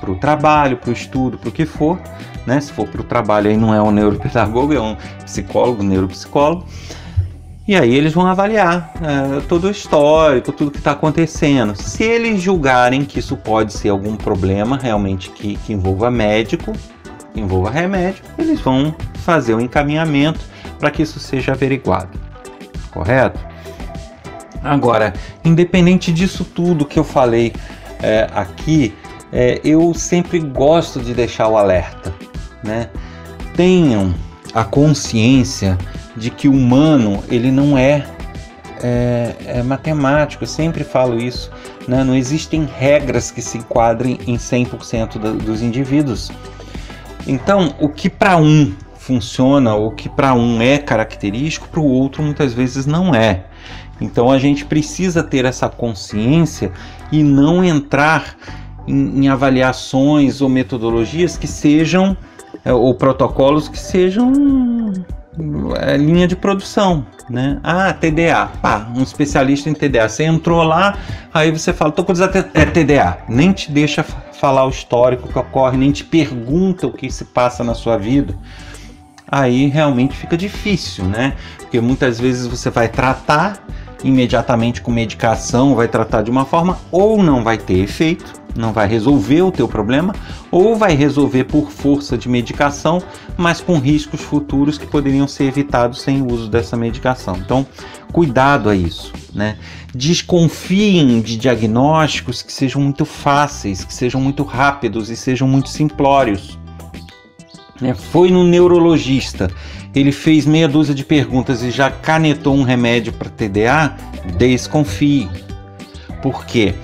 para 0.00 0.10
o 0.10 0.16
trabalho, 0.16 0.76
para 0.76 0.90
o 0.90 0.92
estudo, 0.92 1.38
para 1.38 1.48
o 1.48 1.52
que 1.52 1.64
for. 1.64 1.98
Né? 2.46 2.60
Se 2.60 2.72
for 2.72 2.88
para 2.88 3.00
o 3.00 3.04
trabalho, 3.04 3.50
aí 3.50 3.56
não 3.56 3.74
é 3.74 3.80
um 3.80 3.90
neuropedagogo, 3.90 4.72
é 4.72 4.80
um 4.80 4.96
psicólogo, 5.24 5.82
neuropsicólogo. 5.82 6.66
E 7.66 7.76
aí 7.76 7.94
eles 7.94 8.12
vão 8.12 8.26
avaliar 8.26 8.92
é, 9.00 9.40
todo 9.42 9.68
o 9.68 9.70
histórico, 9.70 10.50
tudo 10.50 10.72
que 10.72 10.78
está 10.78 10.92
acontecendo. 10.92 11.76
Se 11.76 12.02
eles 12.02 12.42
julgarem 12.42 13.04
que 13.04 13.20
isso 13.20 13.36
pode 13.36 13.72
ser 13.72 13.90
algum 13.90 14.16
problema 14.16 14.76
realmente 14.76 15.30
que, 15.30 15.56
que 15.56 15.72
envolva 15.72 16.10
médico, 16.10 16.72
envolva 17.36 17.70
remédio, 17.70 18.24
eles 18.36 18.60
vão 18.60 18.94
fazer 19.24 19.54
o 19.54 19.58
um 19.58 19.60
encaminhamento 19.60 20.40
para 20.78 20.90
que 20.90 21.02
isso 21.02 21.20
seja 21.20 21.52
averiguado. 21.52 22.18
Correto? 22.90 23.38
Agora, 24.62 25.12
independente 25.44 26.12
disso 26.12 26.44
tudo 26.44 26.84
que 26.84 26.98
eu 26.98 27.04
falei 27.04 27.52
é, 28.02 28.28
aqui, 28.34 28.92
é, 29.32 29.60
eu 29.64 29.94
sempre 29.94 30.40
gosto 30.40 31.00
de 31.00 31.14
deixar 31.14 31.48
o 31.48 31.56
alerta. 31.56 32.12
Né? 32.62 32.88
Tenham 33.54 34.14
a 34.54 34.64
consciência 34.64 35.76
de 36.16 36.30
que 36.30 36.48
o 36.48 36.52
humano 36.52 37.22
ele 37.28 37.50
não 37.50 37.76
é, 37.76 38.06
é, 38.82 39.34
é 39.46 39.62
matemático, 39.62 40.44
eu 40.44 40.48
sempre 40.48 40.84
falo 40.84 41.18
isso. 41.18 41.50
Né? 41.88 42.04
Não 42.04 42.14
existem 42.14 42.68
regras 42.78 43.30
que 43.30 43.42
se 43.42 43.58
enquadrem 43.58 44.18
em 44.26 44.36
100% 44.36 45.18
da, 45.18 45.30
dos 45.32 45.62
indivíduos. 45.62 46.30
Então, 47.26 47.74
o 47.78 47.88
que 47.88 48.10
para 48.10 48.36
um 48.36 48.74
funciona, 49.02 49.74
o 49.74 49.90
que 49.90 50.08
para 50.08 50.32
um 50.32 50.62
é 50.62 50.78
característico, 50.78 51.68
para 51.68 51.80
o 51.80 51.84
outro 51.84 52.22
muitas 52.22 52.52
vezes 52.52 52.86
não 52.86 53.14
é. 53.14 53.46
Então 54.00 54.30
a 54.30 54.38
gente 54.38 54.64
precisa 54.64 55.22
ter 55.22 55.44
essa 55.44 55.68
consciência 55.68 56.72
e 57.10 57.22
não 57.22 57.64
entrar 57.64 58.36
em, 58.86 59.24
em 59.24 59.28
avaliações 59.28 60.40
ou 60.40 60.48
metodologias 60.48 61.36
que 61.36 61.46
sejam 61.46 62.16
ou 62.64 62.94
protocolos 62.94 63.68
que 63.68 63.78
sejam 63.78 64.32
é, 65.80 65.96
linha 65.96 66.28
de 66.28 66.36
produção, 66.36 67.06
né? 67.28 67.58
Ah, 67.62 67.92
TDA, 67.92 68.50
pá, 68.60 68.86
um 68.94 69.02
especialista 69.02 69.70
em 69.70 69.74
TDA. 69.74 70.08
Você 70.08 70.24
entrou 70.24 70.62
lá, 70.62 70.98
aí 71.32 71.50
você 71.50 71.72
fala, 71.72 71.90
tô 71.90 72.04
com 72.04 72.12
é 72.54 72.66
TDA, 72.66 73.18
nem 73.28 73.52
te 73.52 73.70
deixa 73.70 74.02
falar 74.02 74.66
o 74.66 74.70
histórico 74.70 75.28
que 75.28 75.38
ocorre, 75.38 75.78
nem 75.78 75.90
te 75.90 76.04
pergunta 76.04 76.86
o 76.86 76.92
que 76.92 77.10
se 77.10 77.24
passa 77.24 77.64
na 77.64 77.74
sua 77.74 77.96
vida. 77.96 78.34
Aí 79.26 79.66
realmente 79.68 80.14
fica 80.14 80.36
difícil, 80.36 81.06
né? 81.06 81.34
Porque 81.56 81.80
muitas 81.80 82.20
vezes 82.20 82.46
você 82.46 82.68
vai 82.68 82.88
tratar 82.88 83.64
imediatamente 84.04 84.82
com 84.82 84.90
medicação, 84.90 85.74
vai 85.74 85.88
tratar 85.88 86.22
de 86.22 86.30
uma 86.30 86.44
forma 86.44 86.78
ou 86.90 87.22
não 87.22 87.42
vai 87.42 87.56
ter 87.56 87.78
efeito, 87.78 88.41
não 88.56 88.72
vai 88.72 88.86
resolver 88.86 89.42
o 89.42 89.52
teu 89.52 89.66
problema, 89.66 90.14
ou 90.50 90.76
vai 90.76 90.94
resolver 90.94 91.44
por 91.44 91.70
força 91.70 92.16
de 92.16 92.28
medicação, 92.28 93.02
mas 93.36 93.60
com 93.60 93.78
riscos 93.78 94.20
futuros 94.20 94.78
que 94.78 94.86
poderiam 94.86 95.26
ser 95.26 95.44
evitados 95.44 96.02
sem 96.02 96.20
o 96.20 96.30
uso 96.30 96.48
dessa 96.48 96.76
medicação. 96.76 97.36
Então, 97.36 97.66
cuidado 98.12 98.68
a 98.68 98.76
isso, 98.76 99.12
né? 99.34 99.56
Desconfiem 99.94 101.20
de 101.20 101.36
diagnósticos 101.36 102.42
que 102.42 102.52
sejam 102.52 102.80
muito 102.80 103.04
fáceis, 103.04 103.84
que 103.84 103.92
sejam 103.92 104.20
muito 104.20 104.42
rápidos 104.42 105.10
e 105.10 105.16
sejam 105.16 105.46
muito 105.48 105.68
simplórios. 105.68 106.58
Né? 107.80 107.94
Foi 107.94 108.30
no 108.30 108.44
neurologista, 108.44 109.50
ele 109.94 110.12
fez 110.12 110.46
meia 110.46 110.68
dúzia 110.68 110.94
de 110.94 111.04
perguntas 111.04 111.62
e 111.62 111.70
já 111.70 111.90
canetou 111.90 112.54
um 112.54 112.62
remédio 112.62 113.12
para 113.12 113.28
TDA, 113.28 113.96
desconfie. 114.38 115.28
Por 116.22 116.46
quê? 116.46 116.74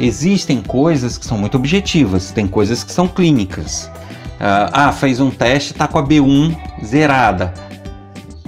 Existem 0.00 0.62
coisas 0.62 1.18
que 1.18 1.26
são 1.26 1.36
muito 1.36 1.56
objetivas, 1.56 2.30
tem 2.30 2.46
coisas 2.46 2.84
que 2.84 2.92
são 2.92 3.08
clínicas. 3.08 3.90
Uh, 4.38 4.70
ah, 4.72 4.92
fez 4.92 5.18
um 5.18 5.30
teste, 5.30 5.74
tá 5.74 5.88
com 5.88 5.98
a 5.98 6.06
B1 6.06 6.56
zerada. 6.84 7.52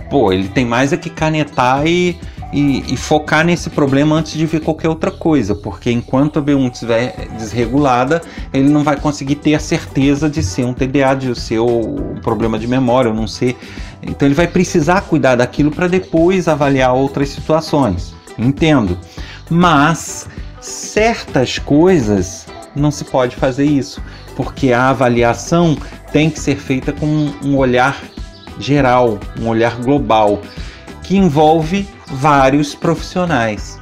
Pô, 0.08 0.32
ele 0.32 0.48
tem 0.48 0.64
mais 0.64 0.92
é 0.92 0.96
que 0.96 1.10
canetar 1.10 1.84
e, 1.84 2.16
e, 2.52 2.94
e, 2.94 2.96
focar 2.96 3.44
nesse 3.44 3.70
problema 3.70 4.16
antes 4.16 4.32
de 4.32 4.46
ver 4.46 4.60
qualquer 4.60 4.88
outra 4.88 5.10
coisa, 5.10 5.54
porque 5.54 5.90
enquanto 5.90 6.38
a 6.38 6.42
B1 6.42 6.72
estiver 6.72 7.28
desregulada, 7.36 8.22
ele 8.52 8.68
não 8.68 8.84
vai 8.84 8.96
conseguir 8.96 9.36
ter 9.36 9.54
a 9.54 9.60
certeza 9.60 10.30
de 10.30 10.42
ser 10.42 10.64
um 10.64 10.72
TDA, 10.72 11.14
de 11.14 11.34
ser 11.38 11.60
um 11.60 12.14
problema 12.22 12.58
de 12.58 12.68
memória, 12.68 13.10
ou 13.10 13.16
não 13.16 13.26
ser. 13.26 13.56
Então 14.02 14.26
ele 14.26 14.34
vai 14.34 14.46
precisar 14.46 15.02
cuidar 15.02 15.36
daquilo 15.36 15.72
para 15.72 15.88
depois 15.88 16.46
avaliar 16.46 16.94
outras 16.94 17.30
situações. 17.30 18.14
Entendo. 18.38 18.96
Mas 19.48 20.28
certas 20.60 21.58
coisas 21.58 22.46
não 22.74 22.90
se 22.90 23.04
pode 23.04 23.36
fazer 23.36 23.64
isso, 23.64 24.02
porque 24.36 24.72
a 24.72 24.90
avaliação 24.90 25.76
tem 26.12 26.30
que 26.30 26.38
ser 26.38 26.56
feita 26.56 26.92
com 26.92 27.06
um 27.42 27.56
olhar 27.56 28.00
geral, 28.58 29.18
um 29.40 29.48
olhar 29.48 29.76
global, 29.76 30.40
que 31.02 31.16
envolve 31.16 31.88
vários 32.06 32.74
profissionais. 32.74 33.80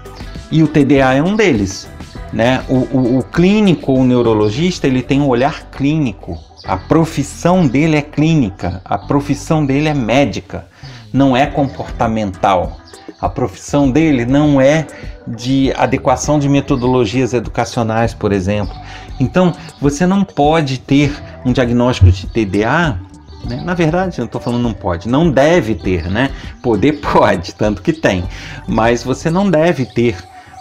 E 0.51 0.63
o 0.63 0.69
TDA 0.69 1.15
é 1.15 1.23
um 1.23 1.37
deles. 1.37 1.89
Né? 2.33 2.63
O, 2.69 2.77
o, 2.97 3.19
o 3.19 3.23
clínico 3.23 3.93
ou 3.93 4.05
neurologista 4.05 4.87
ele 4.87 5.03
tem 5.03 5.21
um 5.21 5.29
olhar 5.29 5.71
clínico. 5.71 6.39
A 6.65 6.77
profissão 6.77 7.67
dele 7.67 7.97
é 7.97 8.03
clínica, 8.03 8.83
a 8.85 8.99
profissão 8.99 9.65
dele 9.65 9.89
é 9.89 9.95
médica, 9.95 10.67
não 11.13 11.37
é 11.37 11.47
comportamental. 11.47 12.79
A 13.21 13.29
profissão 13.29 13.91
dele 13.91 14.25
não 14.25 14.61
é 14.61 14.87
de 15.27 15.73
adequação 15.77 16.39
de 16.39 16.49
metodologias 16.49 17.35
educacionais, 17.35 18.15
por 18.15 18.33
exemplo. 18.33 18.75
Então, 19.19 19.53
você 19.81 20.07
não 20.07 20.25
pode 20.25 20.79
ter 20.79 21.13
um 21.45 21.53
diagnóstico 21.53 22.11
de 22.13 22.27
TDA. 22.27 22.99
Né? 23.45 23.61
Na 23.65 23.75
verdade, 23.75 24.19
eu 24.19 24.25
estou 24.25 24.41
falando 24.41 24.63
não 24.63 24.73
pode, 24.73 25.09
não 25.09 25.31
deve 25.31 25.75
ter, 25.75 26.09
né? 26.11 26.31
Poder 26.63 27.01
pode, 27.03 27.55
tanto 27.55 27.83
que 27.83 27.93
tem, 27.93 28.25
mas 28.69 29.03
você 29.03 29.31
não 29.31 29.51
deve 29.51 29.85
ter 29.85 30.17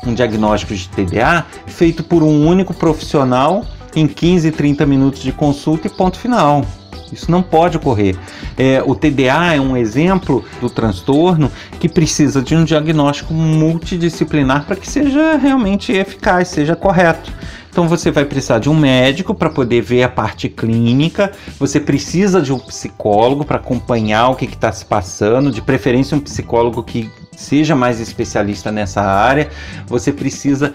um 0.06 0.14
diagnóstico 0.14 0.74
de 0.76 0.88
TDA 0.90 1.46
feito 1.66 2.04
por 2.04 2.24
um 2.24 2.48
único 2.48 2.74
profissional 2.74 3.66
em 3.96 4.08
15, 4.08 4.52
30 4.52 4.86
minutos 4.86 5.22
de 5.22 5.32
consulta 5.32 5.88
e 5.88 5.90
ponto 5.90 6.18
final. 6.18 6.64
Isso 7.12 7.32
não 7.32 7.42
pode 7.42 7.78
ocorrer. 7.78 8.16
É, 8.58 8.82
o 8.86 8.96
TDA 8.96 9.56
é 9.56 9.62
um 9.62 9.76
exemplo 9.78 10.44
do 10.60 10.70
transtorno 10.70 11.52
que 11.80 11.88
precisa 11.88 12.42
de 12.42 12.56
um 12.56 12.64
diagnóstico 12.64 13.34
multidisciplinar 13.34 14.66
para 14.66 14.76
que 14.76 14.90
seja 14.90 15.38
realmente 15.38 15.92
eficaz, 15.92 16.50
seja 16.50 16.76
correto. 16.76 17.32
Então 17.78 17.88
você 17.88 18.10
vai 18.10 18.26
precisar 18.26 18.58
de 18.58 18.72
um 18.72 18.76
médico 18.76 19.36
para 19.36 19.52
poder 19.52 19.82
ver 19.82 20.02
a 20.02 20.10
parte 20.10 20.50
clínica, 20.50 21.32
você 21.60 21.80
precisa 21.80 22.42
de 22.42 22.52
um 22.52 22.58
psicólogo 22.58 23.46
para 23.46 23.58
acompanhar 23.58 24.30
o 24.30 24.36
que 24.36 24.46
está 24.46 24.72
se 24.72 24.84
passando, 24.84 25.52
de 25.52 25.62
preferência 25.62 26.18
um 26.18 26.20
psicólogo 26.20 26.82
que 26.82 27.08
seja 27.36 27.76
mais 27.76 28.00
especialista 28.00 28.72
nessa 28.72 29.04
área, 29.04 29.50
você 29.86 30.12
precisa 30.12 30.74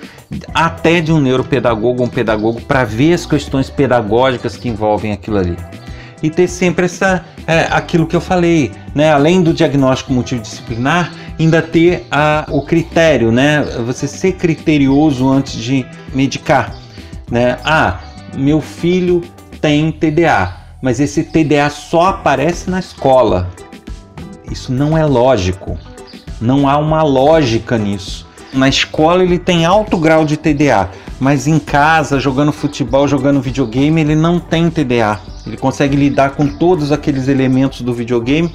até 0.54 1.00
de 1.00 1.12
um 1.12 1.20
neuropedagogo, 1.20 2.04
um 2.04 2.08
pedagogo 2.08 2.60
para 2.60 2.84
ver 2.84 3.14
as 3.14 3.26
questões 3.26 3.68
pedagógicas 3.68 4.56
que 4.56 4.68
envolvem 4.68 5.10
aquilo 5.10 5.38
ali. 5.38 5.56
E 6.22 6.30
ter 6.30 6.48
sempre 6.48 6.86
essa 6.86 7.24
é, 7.46 7.66
aquilo 7.70 8.06
que 8.06 8.14
eu 8.14 8.20
falei, 8.20 8.72
né? 8.94 9.12
Além 9.12 9.42
do 9.42 9.52
diagnóstico 9.52 10.12
multidisciplinar, 10.12 11.12
ainda 11.38 11.60
ter 11.60 12.06
a, 12.10 12.46
o 12.48 12.62
critério, 12.62 13.32
né? 13.32 13.62
Você 13.86 14.06
ser 14.06 14.32
criterioso 14.32 15.28
antes 15.28 15.54
de 15.54 15.84
medicar, 16.14 16.74
né? 17.30 17.58
Ah, 17.64 18.00
meu 18.36 18.60
filho 18.60 19.22
tem 19.60 19.90
TDA, 19.90 20.56
mas 20.80 21.00
esse 21.00 21.24
TDA 21.24 21.68
só 21.70 22.08
aparece 22.08 22.70
na 22.70 22.78
escola. 22.78 23.50
Isso 24.50 24.72
não 24.72 24.96
é 24.96 25.04
lógico. 25.04 25.78
Não 26.40 26.68
há 26.68 26.76
uma 26.76 27.02
lógica 27.02 27.78
nisso. 27.78 28.26
Na 28.52 28.68
escola 28.68 29.22
ele 29.22 29.38
tem 29.38 29.64
alto 29.64 29.96
grau 29.96 30.24
de 30.24 30.36
TDA, 30.36 30.90
mas 31.18 31.46
em 31.46 31.58
casa, 31.58 32.20
jogando 32.20 32.52
futebol, 32.52 33.08
jogando 33.08 33.40
videogame, 33.40 34.00
ele 34.00 34.14
não 34.14 34.38
tem 34.38 34.68
TDA. 34.68 35.18
Ele 35.46 35.56
consegue 35.56 35.96
lidar 35.96 36.30
com 36.30 36.46
todos 36.46 36.92
aqueles 36.92 37.28
elementos 37.28 37.82
do 37.82 37.92
videogame 37.92 38.52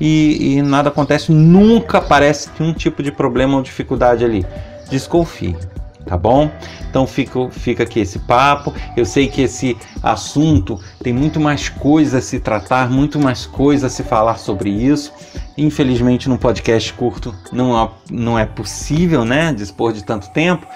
e, 0.00 0.56
e 0.56 0.62
nada 0.62 0.88
acontece. 0.88 1.32
Nunca 1.32 1.98
aparece 1.98 2.50
um 2.60 2.72
tipo 2.72 3.02
de 3.02 3.12
problema 3.12 3.56
ou 3.56 3.62
dificuldade 3.62 4.24
ali. 4.24 4.44
Desconfie 4.90 5.56
tá 6.04 6.16
bom? 6.16 6.50
Então 6.88 7.06
fica, 7.06 7.50
fica 7.50 7.82
aqui 7.82 8.00
esse 8.00 8.18
papo. 8.20 8.72
Eu 8.96 9.04
sei 9.04 9.26
que 9.26 9.42
esse 9.42 9.76
assunto 10.02 10.78
tem 11.02 11.12
muito 11.12 11.40
mais 11.40 11.68
coisa 11.68 12.18
a 12.18 12.20
se 12.20 12.38
tratar, 12.38 12.90
muito 12.90 13.18
mais 13.18 13.46
coisa 13.46 13.86
a 13.86 13.90
se 13.90 14.02
falar 14.02 14.36
sobre 14.36 14.70
isso. 14.70 15.12
Infelizmente, 15.56 16.28
num 16.28 16.36
podcast 16.36 16.92
curto 16.92 17.34
não, 17.52 17.90
não 18.10 18.38
é 18.38 18.44
possível, 18.44 19.24
né, 19.24 19.52
dispor 19.52 19.92
de 19.92 20.04
tanto 20.04 20.30
tempo, 20.30 20.66